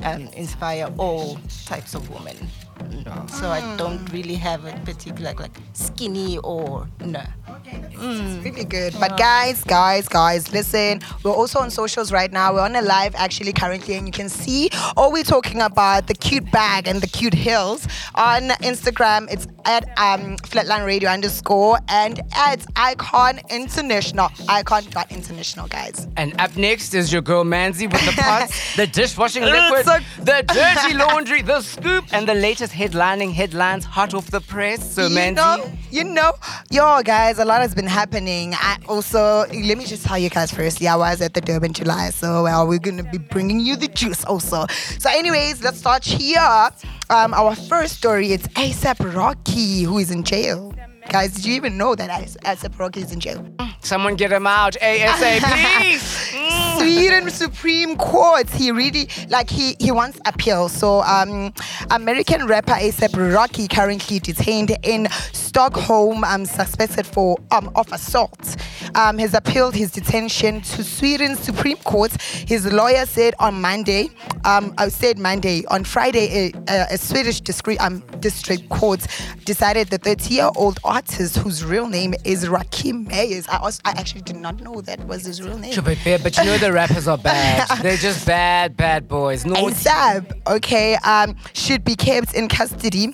[0.00, 2.48] um, inspire all types of women.
[2.78, 3.30] Mm.
[3.30, 7.22] So I don't really have a particular like skinny or no.
[7.68, 8.94] It's really good.
[9.00, 11.00] But guys, guys, guys, listen.
[11.22, 12.54] We're also on socials right now.
[12.54, 16.14] We're on a live actually currently, and you can see all we're talking about the
[16.14, 19.30] cute bag and the cute heels on Instagram.
[19.32, 24.28] It's at um, Flatline Radio underscore and at Icon International.
[24.48, 26.06] Icon dot international, guys.
[26.16, 30.42] And up next is your girl Manzi with the pots, the dishwashing liquid, so- the
[30.46, 34.94] dirty laundry, the scoop, and the latest headlining headlines hot off the press.
[34.94, 36.32] So, you know, you know,
[36.70, 38.54] yo, guys, a lot has been happening.
[38.54, 42.10] I also, let me just tell you guys firstly, I was at the Durban July,
[42.10, 44.66] so well, we're gonna be bringing you the juice also.
[44.98, 46.70] So, anyways, let's start here.
[47.08, 50.74] Um, our first story it's ASAP Rocky who is in jail.
[51.08, 53.46] Guys, did you even know that ASAP Rocky is in jail?
[53.86, 55.40] someone get him out ASAP.
[56.86, 58.48] Sweden Supreme Court.
[58.48, 60.68] He really like he he wants appeal.
[60.68, 61.52] So um,
[61.90, 68.56] American rapper ASAP Rocky currently detained in Stockholm, um, suspected for um of assault.
[68.94, 72.12] Um, has appealed his detention to Sweden's Supreme Court.
[72.22, 74.08] His lawyer said on Monday,
[74.44, 79.04] um, I said Monday on Friday, a, a, Swedish district um district court
[79.44, 83.48] decided the 30-year-old artist whose real name is Rakim Mayers.
[83.48, 85.74] I also, I actually did not know that was his real name.
[86.22, 87.66] But you know the rappers are bad.
[87.82, 89.46] They're just bad, bad boys.
[89.46, 93.06] No, ASAP, okay, um, should be kept in custody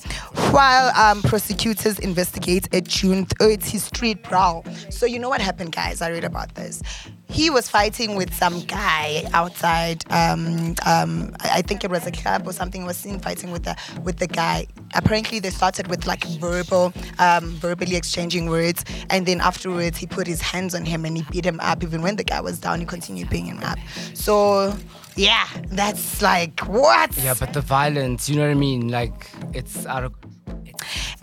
[0.51, 4.65] while um, prosecutors investigate a June 30 street brawl.
[4.91, 6.03] So you know what happened, guys?
[6.03, 6.83] I read about this.
[7.33, 10.05] He was fighting with some guy outside.
[10.13, 12.85] Um, um, I think it was a club or something.
[12.85, 14.67] Was seen fighting with the with the guy.
[14.95, 20.27] Apparently, they started with like verbal, um, verbally exchanging words, and then afterwards he put
[20.27, 21.83] his hands on him and he beat him up.
[21.83, 23.79] Even when the guy was down, he continued beating him up.
[24.15, 24.77] So
[25.17, 27.17] yeah, that's like what?
[27.19, 28.89] Yeah, but the violence, you know what I mean?
[28.89, 30.15] Like it's out of.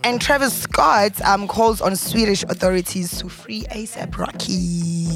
[0.02, 5.09] And Travis Scott um, calls on Swedish authorities to free ASAP Rocky.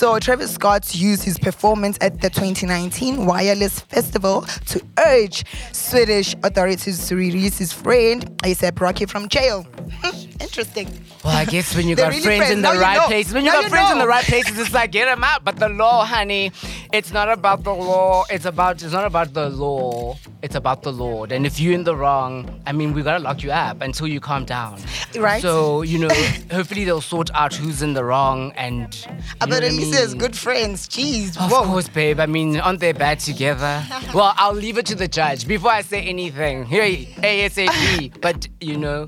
[0.00, 7.06] So Travis Scott used his performance at the 2019 Wireless Festival to urge Swedish authorities
[7.08, 9.64] to release his friend ASAP Rocky from jail.
[10.02, 10.88] Hmm, Interesting.
[11.22, 12.52] Well, I guess when you got really friends, friends.
[12.52, 13.06] in the Now you right know.
[13.08, 15.22] places, when you Now got you friends in the right places, it's like get them
[15.22, 15.44] out.
[15.44, 16.50] But the law, honey,
[16.94, 18.24] it's not about the law.
[18.30, 20.16] It's about it's not about the law.
[20.40, 21.30] It's about the Lord.
[21.32, 24.18] And if you're in the wrong, I mean, we gotta lock you up until you
[24.20, 24.80] calm down.
[25.18, 25.42] Right.
[25.42, 26.08] So you know,
[26.50, 28.94] hopefully they'll sort out who's in the wrong and.
[28.94, 30.88] you know But what I at there's good friends.
[30.88, 31.36] Jeez.
[31.36, 31.64] Of whoa.
[31.64, 32.20] course, babe.
[32.20, 33.84] I mean, aren't they bad together?
[34.14, 36.64] well, I'll leave it to the judge before I say anything.
[36.66, 36.84] Here,
[37.22, 38.20] ASAP.
[38.20, 39.06] but you know,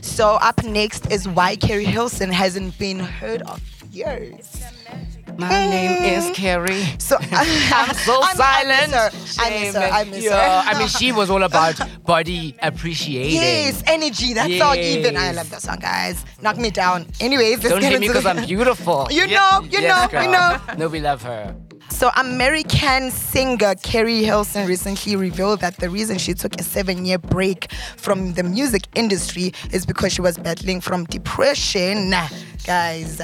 [0.00, 3.60] So up next is why Keri Hilson hasn't been heard of
[3.90, 4.62] years.
[5.38, 6.34] My name is mm.
[6.34, 6.82] Keri.
[6.98, 8.90] So I'm so I silent.
[8.90, 9.44] miss her.
[9.44, 9.80] I miss her.
[9.80, 10.70] I miss yeah, her.
[10.70, 13.34] I mean, she was all about body appreciating.
[13.34, 14.34] Yes, energy.
[14.34, 16.24] That song, even I love that song, guys.
[16.42, 17.06] Knock me down.
[17.20, 19.06] Anyways, Don't hate me because I'm beautiful.
[19.18, 20.32] You know, you Yes, know, we girl.
[20.32, 20.74] know.
[20.76, 21.54] No, we love her.
[21.90, 27.18] So, American singer Keri Hilson recently revealed that the reason she took a seven year
[27.18, 32.10] break from the music industry is because she was battling from depression.
[32.64, 33.20] Guys.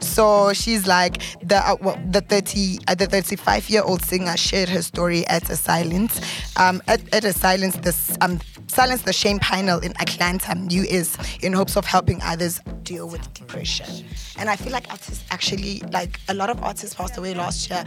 [0.00, 4.82] So she's like the uh, the 30 uh, the 35 year old singer shared her
[4.82, 6.20] story at a silence
[6.56, 11.52] um at, at a silence this um silence the shame panel in Atlanta US in
[11.52, 12.60] hopes of helping others
[12.90, 13.90] deal with depression
[14.38, 17.84] and I feel like artists actually like a lot of artists passed away last year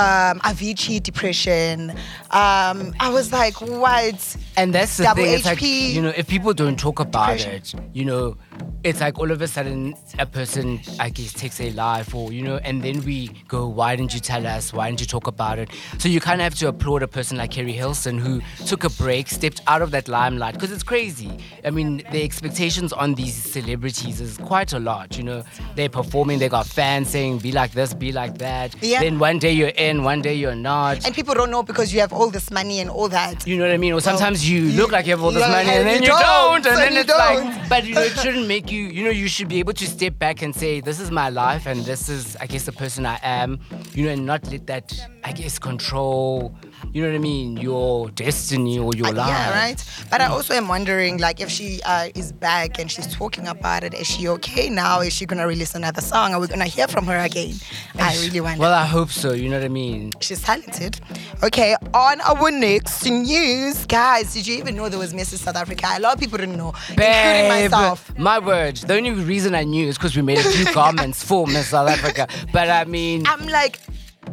[0.00, 1.76] um Avicii depression
[2.42, 4.20] um I was like what
[4.56, 5.34] And that's the Double thing.
[5.34, 7.80] It's like you know, if people don't talk about Depression.
[7.80, 8.36] it, you know,
[8.84, 12.42] it's like all of a sudden a person, I guess, takes a life, or you
[12.42, 14.72] know, and then we go, "Why didn't you tell us?
[14.72, 17.38] Why didn't you talk about it?" So you kind of have to applaud a person
[17.38, 21.30] like Keri Hilson who took a break, stepped out of that limelight, because it's crazy.
[21.64, 25.16] I mean, the expectations on these celebrities is quite a lot.
[25.16, 25.44] You know,
[25.76, 29.00] they're performing, they got fans saying, "Be like this, be like that." Yeah.
[29.00, 31.04] Then one day you're in, one day you're not.
[31.06, 33.64] and people don't know because you have all this money and all that You know
[33.66, 33.92] what I mean?
[33.92, 36.08] Or sometimes you you- look like you have all this money and and then you
[36.08, 37.18] don't, don't, and and then you it's don't.
[37.46, 39.86] like, but you know, it shouldn't make you, you know, you should be able to
[39.86, 43.04] step back and say, this is my life and this is, I guess, the person
[43.06, 43.58] I am,
[43.94, 44.92] you know, and not let that,
[45.24, 46.54] I guess, control,
[46.92, 49.28] you know what I mean, your destiny or your Uh, life.
[49.28, 49.84] Yeah, right.
[50.10, 53.84] But I also am wondering, like, if she uh, is back and she's talking about
[53.84, 55.00] it, is she okay now?
[55.00, 56.34] Is she gonna release another song?
[56.34, 57.54] Are we gonna hear from her again?
[57.98, 58.60] I really wonder.
[58.60, 60.12] Well, I hope so, you know what I mean?
[60.20, 61.00] She's talented.
[61.42, 65.38] Okay, on our next news, guys, did you even know there was Mrs.
[65.38, 65.86] South Africa?
[65.96, 68.16] A lot of people didn't know, including myself.
[68.18, 68.76] my word.
[68.76, 71.88] The only reason I knew is because we made a few garments for Miss South
[71.88, 72.26] Africa.
[72.52, 73.78] But I mean, I'm like,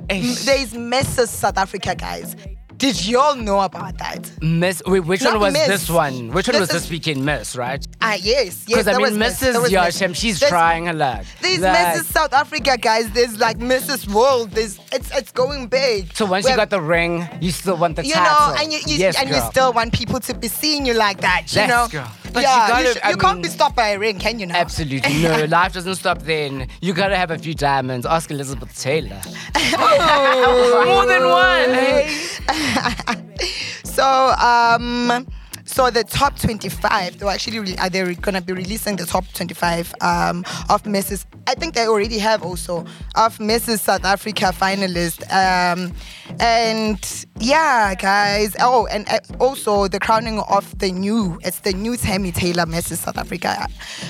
[0.09, 1.27] m- there's Mrs.
[1.27, 2.35] South Africa, guys.
[2.77, 4.31] Did y'all know about that?
[4.41, 5.67] Miss, wait, which Not one was Miss.
[5.67, 6.29] this one?
[6.31, 7.85] Which one This was is- this weekend, Miss, right?
[8.01, 8.65] Ah, yes, yes.
[8.65, 9.39] Because I that mean, was Miss.
[9.39, 9.61] That Mrs.
[9.61, 10.01] was Miss.
[10.01, 11.23] Yashem, she's There's- trying her luck.
[11.43, 12.05] There's Like- Mrs.
[12.05, 13.11] South Africa, guys.
[13.11, 14.11] There's like Mrs.
[14.11, 14.49] World.
[14.51, 16.15] There's it's it's going big.
[16.15, 18.55] So once Where- you got the ring, you still want the you title.
[18.55, 19.51] know, and you, you yes, and you girl.
[19.51, 21.43] still want people to be seeing you like that.
[21.53, 22.11] You Yes, know, girl.
[22.33, 24.39] But you yeah, gotta- sh- I you can't mean- be stopped by a ring, can
[24.39, 24.45] you?
[24.45, 24.55] Now?
[24.59, 25.45] Absolutely no.
[25.49, 26.67] Life doesn't stop then.
[26.81, 28.05] You gotta have a few diamonds.
[28.05, 29.21] Ask Elizabeth Taylor.
[30.85, 33.31] More than one.
[33.83, 35.27] So um.
[35.71, 39.23] So the top 25, they were actually re- are they gonna be releasing the top
[39.33, 41.25] 25 um, of Mrs.
[41.47, 42.81] I think they already have also
[43.15, 43.79] of Mrs.
[43.79, 45.23] South Africa finalists.
[45.31, 45.93] Um,
[46.41, 48.53] and yeah, guys.
[48.59, 52.97] Oh, and uh, also the crowning of the new, it's the new Tammy Taylor Mrs.
[52.97, 53.65] South Africa,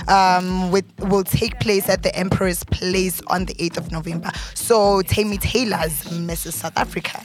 [0.08, 4.32] um, with will take place at the Emperor's Palace on the 8th of November.
[4.56, 6.54] So Tammy Taylor's Mrs.
[6.54, 7.24] South Africa.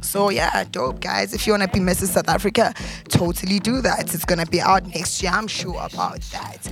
[0.00, 1.34] So yeah, dope guys.
[1.34, 2.08] If you wanna be Mrs.
[2.08, 2.74] South Africa,
[3.08, 4.14] totally do that.
[4.14, 5.32] It's gonna be out next year.
[5.32, 6.68] I'm sure about that.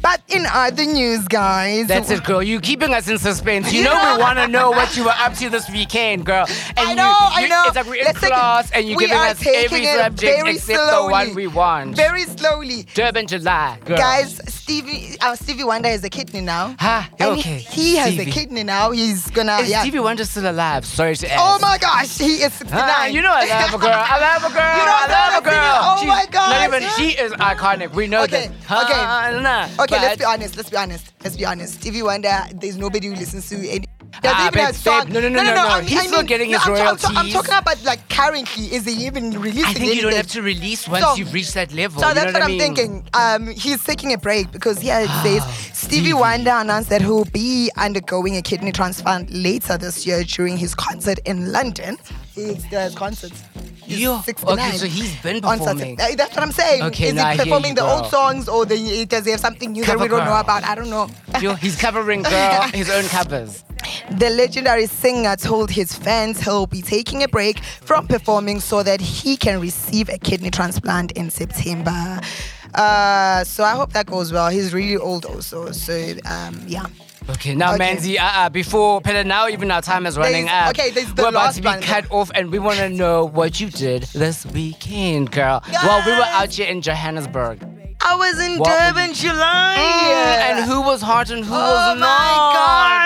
[0.00, 2.42] But in other news, guys, That's it, girl.
[2.42, 3.72] You're keeping us in suspense.
[3.72, 6.46] You know, we want to know what you were up to this weekend, girl.
[6.76, 7.04] And I know,
[7.40, 7.64] you, I know.
[7.66, 11.08] It's like we're in Let's class and you're giving us every subject very except the
[11.10, 11.96] one we want.
[11.96, 12.86] very slowly.
[12.94, 13.96] Durban, July, girl.
[13.98, 16.76] Guys, Stevie, uh, Stevie Wonder has a kidney now.
[16.78, 18.30] Ha, okay, He has Stevie.
[18.30, 18.90] a kidney now.
[18.92, 19.56] He's gonna.
[19.58, 19.80] Is yeah.
[19.80, 20.84] Stevie Wonder still alive?
[20.84, 21.42] Sorry to ask.
[21.44, 22.80] Oh my gosh, he is 69.
[22.84, 23.90] Ah, you know I love a girl.
[23.94, 24.68] I love a girl.
[24.78, 25.78] You know I love a girl.
[25.82, 26.50] oh She's my God.
[26.70, 27.92] Not even, she is iconic.
[27.94, 28.84] We know Okay, that.
[28.84, 28.94] okay.
[28.96, 29.82] Ah, nah.
[29.84, 30.56] Okay, let's be honest.
[30.56, 31.12] Let's be honest.
[31.22, 31.74] Let's be honest.
[31.80, 33.86] Stevie Wonder, there's nobody who listens to any.
[34.22, 35.04] Does Ah, even babe, song?
[35.04, 35.68] babe, no, no, no, no, no.
[35.68, 38.64] I He's still getting his I'm, ta- I'm ta- I'm talking about like currently.
[38.74, 39.64] Is he even releasing?
[39.66, 42.00] I think you don't have to release once So- you've reached that level.
[42.00, 42.58] So you that's know what, I I'm mean?
[42.74, 43.08] thinking.
[43.12, 45.44] Um, he's taking a break because here it says
[45.76, 46.12] Stevie Stevie.
[46.14, 51.18] Wonder announced that he'll be undergoing a kidney transplant later this year during his concert
[51.26, 51.98] in London.
[52.34, 53.42] He has concerts.
[53.88, 55.96] Yo, 69 okay, so he's been on performing.
[55.96, 56.82] That's what I'm saying.
[56.84, 59.82] Okay, Is I he performing the old songs or the, does he have something new
[59.84, 60.64] Cover that we don't know about?
[60.64, 61.08] I don't know.
[61.40, 63.64] Yo, he's covering girl his own covers.
[64.10, 69.00] The legendary singer told his fans he'll be taking a break from performing so that
[69.00, 72.20] he can receive a kidney transplant in September.
[72.74, 74.48] Uh, so I hope that goes well.
[74.48, 75.72] He's really old also.
[75.72, 76.86] So um, yeah.
[77.30, 77.94] Okay, now Okay.
[77.96, 80.78] Manzi, uh, uh, before Pella, now even our time is running There's- out.
[80.78, 83.60] okay, there's the we're about to be cut off, and we want to know what
[83.60, 85.62] you did this weekend, girl.
[85.84, 87.60] Well, we were out here in Johannesburg.
[88.00, 89.74] I was in What Durban, July.
[90.48, 92.54] And who was hot and who Oh was my not?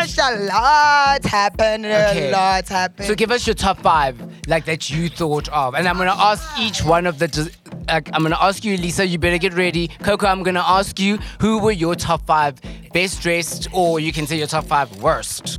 [0.06, 1.86] gosh, a lot happened.
[1.86, 2.28] Okay.
[2.28, 3.08] A lot happened.
[3.08, 6.42] So give us your top five, like that you thought of, and I'm gonna ask
[6.58, 7.50] each one of the.
[7.88, 9.06] Like, I'm gonna ask you, Lisa.
[9.06, 9.88] You better get ready.
[9.88, 12.60] Coco, I'm gonna ask you who were your top five
[12.92, 15.58] best dressed, or you can say your top five worst.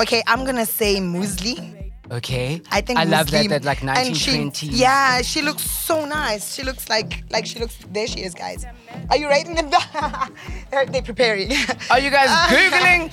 [0.00, 1.75] okay, I'm gonna say Muesli.
[2.10, 2.62] Okay.
[2.70, 3.48] I think I love that.
[3.48, 4.68] That like and she- 1920s.
[4.72, 6.54] Yeah, she looks so nice.
[6.54, 7.76] She looks like like she looks.
[7.90, 8.64] There she is, guys.
[9.10, 10.32] Are you writing them down?
[10.70, 11.50] They're, preparing.
[11.90, 13.10] Are you guys googling?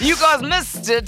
[0.06, 1.06] you guys missed it.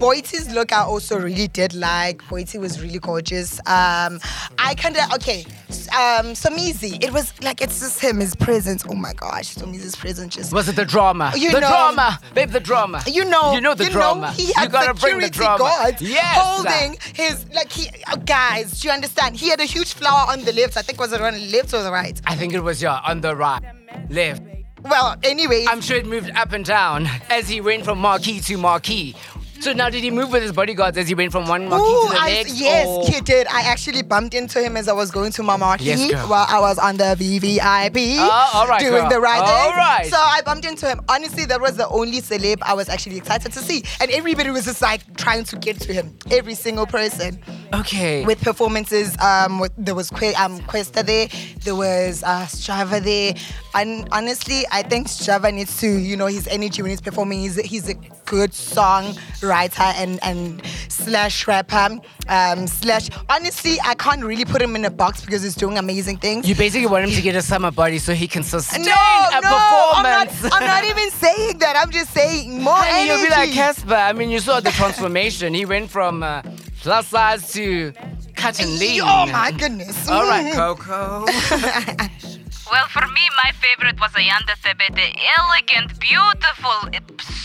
[0.00, 2.22] Boite's look I also really did like.
[2.24, 3.58] Boite was really gorgeous.
[3.60, 4.18] Um,
[4.58, 5.44] I kind of okay.
[5.92, 8.84] Um, Somizi, it was like it's just him, his presence.
[8.88, 10.52] Oh my gosh, Somizi's presence just.
[10.52, 11.32] Was it the drama?
[11.36, 12.50] You the know- drama, babe.
[12.50, 13.02] The drama.
[13.06, 14.20] You know, You know the you drama.
[14.28, 15.58] Know, he you gotta bring the drama.
[15.58, 16.36] guards Yes.
[16.40, 17.88] holding his like he.
[18.12, 19.36] Oh, guys, do you understand?
[19.36, 20.76] He had a huge flower on the left.
[20.76, 22.20] I think was it on the left or the right?
[22.26, 23.62] I think it was yeah on the right,
[24.10, 24.42] left.
[24.82, 25.64] Well, anyway.
[25.68, 29.16] I'm sure it moved up and down as he went from marquee to marquee.
[29.60, 32.06] So now, did he move with his bodyguards as he went from one marquee Ooh,
[32.08, 32.54] to the I- next?
[32.54, 33.46] yes, or- he did.
[33.48, 36.60] I actually bumped into him as I was going to my marquee Yes, while I
[36.60, 39.08] was on the VVIP Oh, all right, doing girl.
[39.10, 39.76] the right All thing.
[39.78, 40.06] right.
[40.10, 41.00] So I bumped into him.
[41.08, 43.82] Honestly, that was the only celeb I was actually excited to see.
[44.00, 46.16] And everybody was just like trying to get to him.
[46.30, 47.40] Every single person.
[47.74, 48.24] Okay.
[48.24, 51.28] With performances, um, with, there was Que- um, Questa there,
[51.64, 53.34] there was uh, Strava there.
[53.76, 57.40] And honestly, I think Strava needs to, you know, his energy when he's performing.
[57.40, 61.98] He's, he's a good song writer and, and slash rapper.
[62.28, 66.16] Um, slash, honestly, I can't really put him in a box because he's doing amazing
[66.16, 66.48] things.
[66.48, 69.40] You basically want him to get a summer body so he can sustain no, a
[69.42, 70.52] no, I'm not.
[70.52, 71.76] I'm not even saying that.
[71.76, 73.20] I'm just saying more Honey, energy.
[73.20, 74.08] you'll be like Cassper.
[74.08, 75.52] I mean, you saw the transformation.
[75.52, 76.40] he went from uh,
[76.80, 77.92] plus size to
[78.34, 79.02] cut and lean.
[79.04, 80.08] Oh my goodness.
[80.08, 81.26] All right, Coco.
[82.70, 85.06] Well, for me, my favorite was Ayanda Thabethe.
[85.38, 86.78] Elegant, beautiful,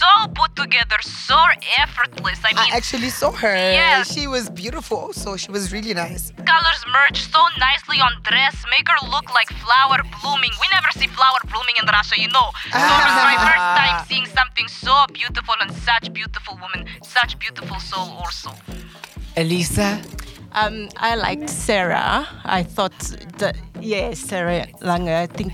[0.02, 1.38] so put together, so
[1.78, 2.40] effortless.
[2.44, 3.54] I mean, I actually saw her.
[3.56, 4.04] Yeah.
[4.04, 5.38] She was beautiful also.
[5.38, 6.32] She was really nice.
[6.46, 10.52] colors merge so nicely on dress, make her look like flower blooming.
[10.60, 12.50] We never see flower blooming in Russia, you know.
[12.72, 17.38] So it was my first time seeing something so beautiful and such beautiful woman, such
[17.38, 18.52] beautiful soul also.
[19.38, 20.02] Elisa.
[20.54, 22.28] Um, I liked Sarah.
[22.44, 22.98] I thought
[23.38, 25.16] that yeah, Sarah Langa.
[25.16, 25.54] I think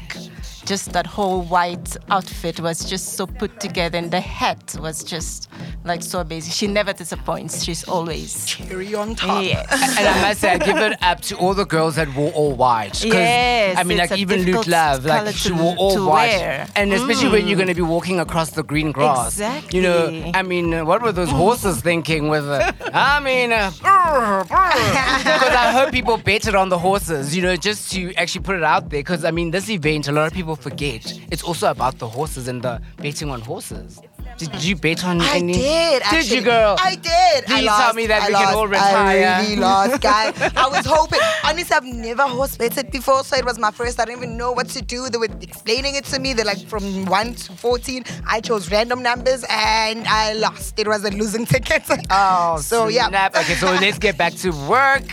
[0.68, 5.50] just that whole white outfit was just so put together, and the hat was just
[5.86, 6.52] like so amazing.
[6.52, 7.64] She never disappoints.
[7.64, 9.44] She's always cherry on top.
[9.44, 9.66] Yes.
[9.98, 12.54] And I must say, I give it up to all the girls that wore all
[12.54, 13.04] white.
[13.04, 16.38] Yes, I mean, like even Lootlove, like she wore all to white.
[16.40, 16.68] wear.
[16.76, 17.62] And especially when you're Mm.
[17.64, 19.28] going to be walking across the green grass.
[19.40, 19.80] Exactly.
[19.80, 23.72] You know, I mean, uh, what were those horses thinking with uh, I mean, uh,
[24.44, 28.64] because I heard people betted on the horses, you know, just to actually put it
[28.64, 29.00] out there.
[29.00, 32.48] Because, I mean, this event, a lot of people forget, it's also about the horses
[32.48, 34.02] and the betting on horses.
[34.38, 35.54] Did you bet on I any?
[35.54, 36.04] did.
[36.04, 36.36] Did Actually.
[36.38, 36.76] you, girl?
[36.80, 37.46] I did.
[37.46, 37.82] Please I lost.
[37.84, 38.46] tell me that I we lost.
[38.46, 39.28] can all retire.
[39.28, 40.34] I really lost, guys.
[40.56, 41.20] I was hoping.
[41.44, 44.00] Honestly, I've never horse betted before, so it was my first.
[44.00, 45.10] I didn't even know what to do.
[45.10, 46.34] They were explaining it to me.
[46.34, 48.04] They're like from one to fourteen.
[48.28, 50.78] I chose random numbers and I lost.
[50.80, 51.84] It was a losing ticket.
[52.10, 53.30] Oh, so yeah.
[53.36, 55.04] Okay, so let's get back to work.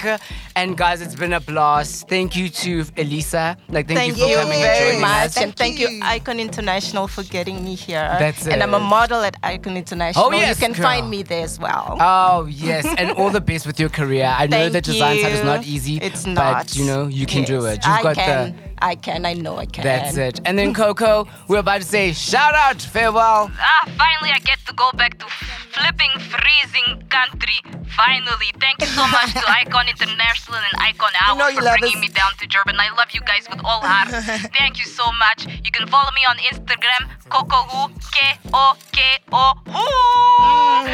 [0.57, 2.09] And guys, it's been a blast.
[2.09, 3.57] Thank you to Elisa.
[3.69, 5.37] Like, thank, Thank you for you coming and very joining much, us.
[5.39, 8.07] and thank you, Icon International, for getting me here.
[8.21, 8.81] That's And I'm a it.
[9.23, 10.27] At Icon International.
[10.27, 10.83] Oh, yes, you can girl.
[10.83, 11.97] find me there as well.
[12.01, 14.27] Oh yes, and all the best with your career.
[14.37, 16.77] I know the design side is not easy, It's but not.
[16.77, 17.85] you know you can do it.
[17.85, 18.53] You've I got can.
[18.53, 18.74] the.
[18.85, 19.25] I can.
[19.25, 19.83] I know I can.
[19.83, 20.43] That's it.
[20.45, 23.51] And then Coco, we're about to say shout out, farewell.
[23.59, 25.27] Ah, finally I get to go back to
[25.73, 27.59] flipping, freezing country.
[27.97, 28.53] Finally.
[28.61, 32.03] Thank you so much to Icon International and Icon Hour know you for bringing us.
[32.03, 32.77] me down to Durban.
[32.79, 34.09] I love you guys with all heart.
[34.59, 35.47] Thank you so much.
[35.65, 39.01] You can follow me on Instagram, Coco Who, K O K
[39.33, 39.87] O Who.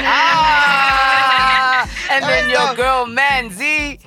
[0.07, 3.99] Ah, and then your girl Manzi.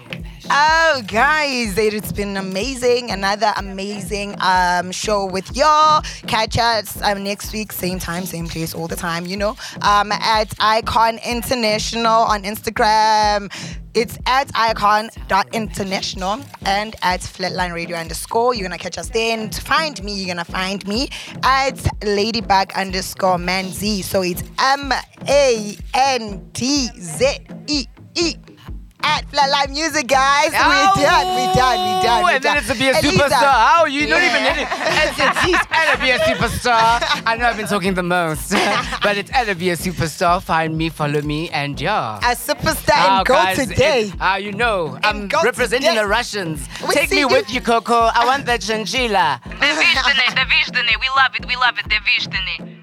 [0.49, 3.11] Oh, guys, it's been amazing.
[3.11, 6.01] Another amazing um, show with y'all.
[6.27, 10.11] Catch us um, next week, same time, same place, all the time, you know, um,
[10.11, 13.51] at Icon International on Instagram.
[13.93, 18.53] It's at icon.international and at flatline radio underscore.
[18.53, 19.37] You're gonna catch us there.
[19.37, 21.09] And to find me, you're gonna find me
[21.43, 23.77] at ladybug underscore manz.
[24.05, 24.91] So it's M
[25.29, 27.37] A N T Z
[27.67, 27.85] E
[28.15, 28.35] E
[29.03, 30.51] at Flatline Music, guys.
[30.51, 32.23] We're done, we're done, we're done.
[32.23, 33.07] We're and then it's to be a Elisa.
[33.09, 33.53] superstar.
[33.67, 34.53] How you not even Yeah.
[34.53, 34.71] in it?
[34.71, 37.03] And since he's to be a superstar.
[37.25, 38.51] I know I've been talking the most,
[39.03, 40.41] but it's to be a superstar.
[40.41, 42.17] Find me, follow me, and yeah.
[42.19, 44.03] A superstar Oh, and go guys, today.
[44.07, 46.01] it- Ah, you know, I'm representing today.
[46.01, 46.67] the Russians.
[46.87, 48.09] We Take me you- with you, Coco.
[48.13, 49.41] I want that chinchilla.
[49.45, 50.99] Devishthane, Devishthane.
[50.99, 51.45] We love it.
[51.45, 51.85] We love it.
[51.89, 52.79] Devishthane.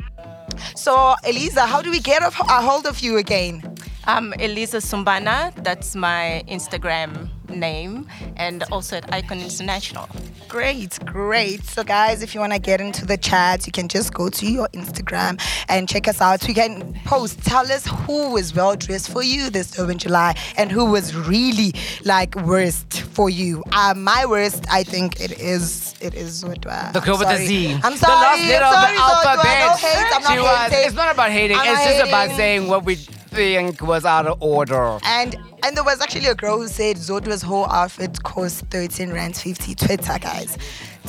[0.74, 3.62] So, Elisa, how do we get a, a hold of you again?
[4.06, 5.52] I'm Elisa Sumbana.
[5.62, 10.08] That's my Instagram name, and also at Icon International.
[10.48, 11.64] Great, great.
[11.64, 14.46] So, guys, if you want to get into the chat, you can just go to
[14.50, 16.46] your Instagram and check us out.
[16.48, 17.44] We can post.
[17.44, 21.74] Tell us who was well dressed for you this Durban July and who was really
[22.04, 23.62] like worst for you.
[23.72, 25.94] Uh, my worst, I think it is.
[26.00, 26.64] It is what.
[26.66, 27.46] Uh, The girl with the sorry.
[27.46, 27.72] Z.
[27.84, 28.14] I'm The sorry.
[28.14, 29.26] last letter of the Zodwa.
[29.26, 29.66] alphabet.
[29.66, 30.14] No hate.
[30.14, 30.86] I'm not She was- hating.
[30.86, 31.56] It's not about hating.
[31.58, 32.96] I'm it's not just about saying what we
[33.30, 34.98] think was out of order.
[35.04, 39.36] And and there was actually a girl who said Zodwa's whole outfit cost 13 rand
[39.36, 39.74] 50.
[39.74, 40.56] Twitter guys.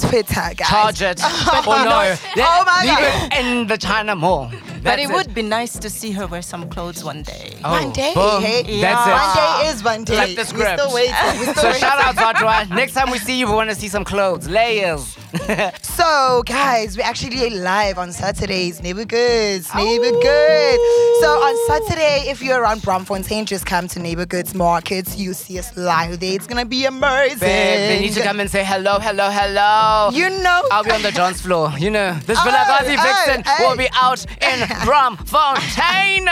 [0.09, 0.67] Twitter guys.
[0.67, 1.19] Charge it.
[1.23, 2.43] oh no.
[2.43, 3.33] Oh my leave God.
[3.33, 4.49] it in the China Mall.
[4.83, 7.55] But That's it would be nice to see her wear some clothes one day.
[7.63, 8.41] Oh, One day, boom.
[8.41, 8.63] hey?
[8.81, 9.11] That's it.
[9.11, 10.15] One day is one day.
[10.15, 10.79] Flip the We're script.
[10.79, 11.13] still waiting.
[11.13, 11.81] We're still So waiting.
[11.81, 12.75] shout out Zodwa.
[12.75, 15.15] Next time we see you, we want to see some clothes, layers.
[15.81, 18.81] So, guys, we're actually live on Saturdays.
[18.81, 20.83] Neighbor Goods, Neighbor Goods.
[21.21, 25.17] So, on Saturday, if you're around Braamfontein, just come to Neighbor Goods Markets.
[25.17, 26.33] You see us live there.
[26.33, 27.39] It's gonna be amazing.
[27.39, 29.90] Babe, they need to come and say hello, hello, hello.
[30.13, 30.61] You know.
[30.71, 31.71] I'll be on the dance floor.
[31.77, 36.27] You know, this Vilakazi Vixen will be out in Braamfontein.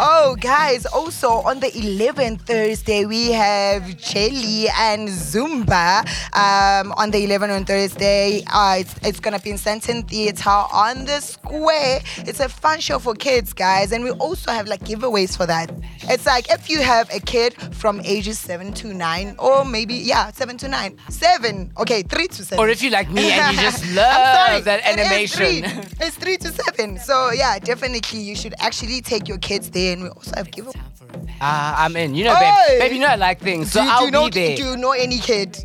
[0.00, 6.00] Oh, guys, also on the 11th Thursday, we have Jelly and Zumba.
[6.34, 10.48] Um, on the 11th on Thursday, uh, it's, it's going to be in Sandton Theatre
[10.50, 12.00] on the square.
[12.18, 13.92] It's a fun show for kids, guys.
[13.92, 15.70] And we also have like giveaways for that.
[16.02, 20.30] It's like if you have a kid from ages 7 to 9, or maybe, yeah,
[20.32, 20.98] 7 to 9.
[21.08, 22.58] 7, okay, 3 to 7.
[22.64, 25.38] Or if you like me and you just love that it animation.
[25.38, 25.62] three.
[26.06, 26.98] It's three to seven.
[26.98, 30.80] So yeah, definitely you should actually take your kids there, and we also have giveaways.
[31.40, 32.14] Ah, I'm in.
[32.14, 34.24] You know, babe, babe, you know I like things, so do, do I'll you know,
[34.26, 34.56] be there.
[34.56, 35.58] Do you know any kid?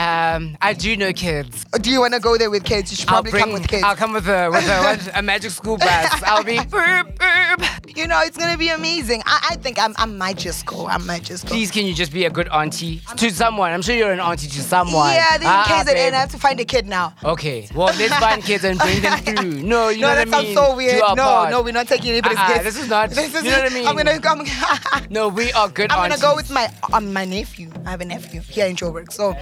[0.00, 1.64] Um, I do know kids.
[1.80, 2.90] Do you want to go there with kids?
[2.90, 3.42] You should I'll probably bring.
[3.44, 3.82] come with kids.
[3.82, 6.22] I'll come with a with a, a magic school bus.
[6.24, 6.56] I'll be.
[6.70, 7.96] Boop, boop.
[7.96, 9.22] you know, it's gonna be amazing.
[9.26, 10.86] I, I think I'm, I might just go.
[10.86, 11.50] I might just go.
[11.50, 13.72] Please, can you just be a good auntie to someone?
[13.72, 15.12] I'm sure you're an auntie to someone.
[15.12, 17.14] Yeah, then in Ah, case it I have to find a kid now.
[17.24, 19.62] Okay, well, let's find kids and bring them through.
[19.62, 20.56] No, you no, know that what I sounds mean?
[20.56, 20.98] so weird.
[21.00, 21.50] No, part.
[21.50, 22.64] no, we're not taking anybody's Uh-uh, kids.
[22.64, 23.86] this is not- This is, you know what I mean?
[23.86, 24.30] I'm gonna go.
[24.92, 26.22] I'm, No, we are good I'm aunties.
[26.22, 27.70] gonna go with my um, my nephew.
[27.84, 29.12] I have a nephew here in Joburg.
[29.12, 29.34] So,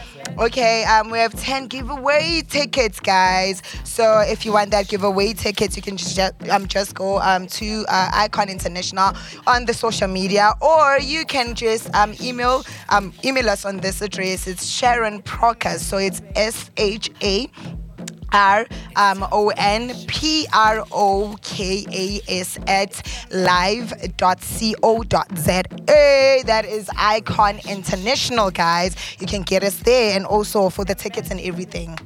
[0.49, 3.63] okay, um, we have ten giveaway tickets, guys.
[3.85, 6.19] So if you want that giveaway tickets, you can just
[6.49, 9.13] um just go um to uh, Icon International
[9.47, 14.01] on the social media, or you can just um email um email us on this
[14.01, 14.47] address.
[14.47, 15.81] It's Sharon Prokas.
[15.81, 17.51] So it's S H A.
[18.33, 18.67] R
[18.97, 24.43] um, O N P R O K A S at live.co.za.
[26.47, 28.97] That is Icon International, guys.
[29.19, 31.99] You can get us there and also for the tickets and everything.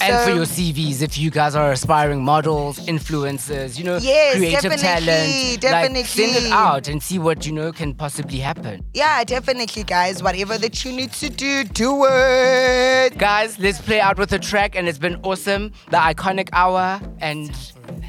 [0.00, 4.72] And for your CVs, if you guys are aspiring models, influencers, you know, Yes, creative
[4.80, 5.98] talent, definitely.
[6.00, 8.84] like send it out and see what you know can possibly happen.
[8.94, 10.22] Yeah, definitely, guys.
[10.22, 13.16] Whatever that you need to do, do it.
[13.18, 15.72] Guys, let's play out with the track, and it's been awesome.
[15.90, 17.50] The iconic hour, and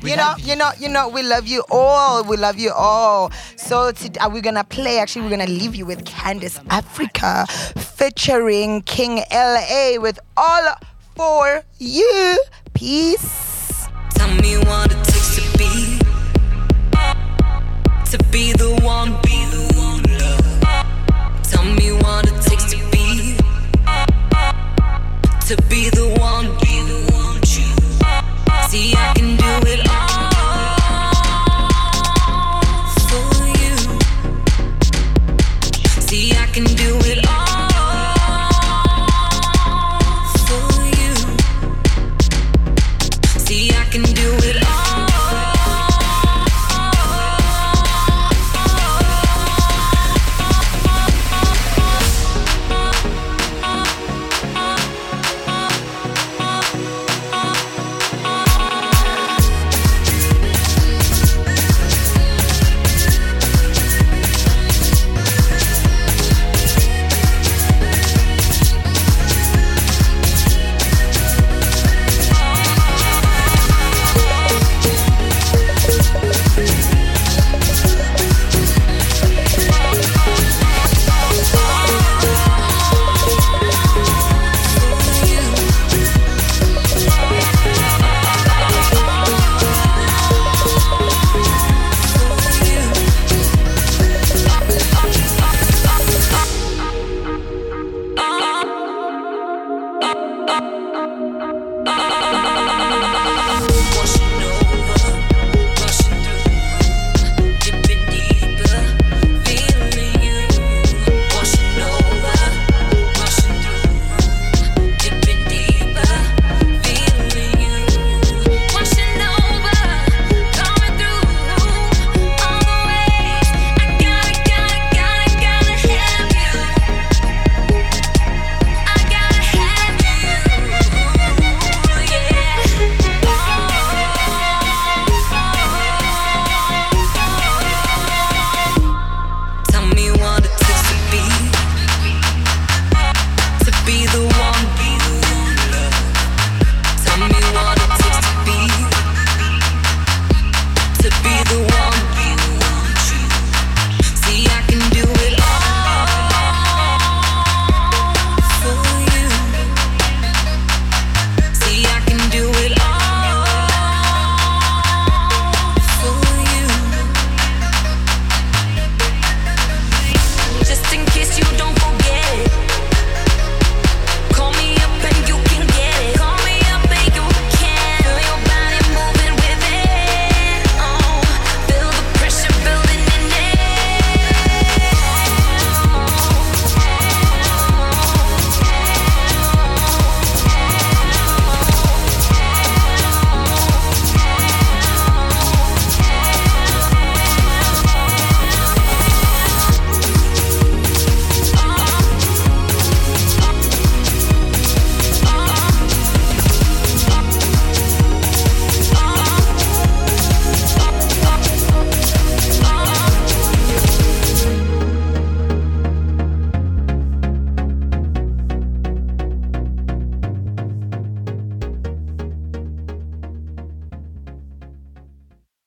[0.04, 2.24] we you know, love you know, you know, we love you all.
[2.24, 3.32] We love you all.
[3.58, 4.98] So today we're gonna play.
[5.00, 7.46] Actually, we're gonna leave you with Candice Africa
[7.78, 10.74] featuring King LA with all
[11.20, 12.40] for you.
[12.74, 13.90] Peace.
[14.16, 16.00] Tell me what it takes to be,
[18.12, 21.44] to be the one, be the one love.
[21.44, 23.36] Tell me what it takes to be,
[25.48, 27.44] to be the one, be the one.
[28.70, 30.29] See, I can do it all.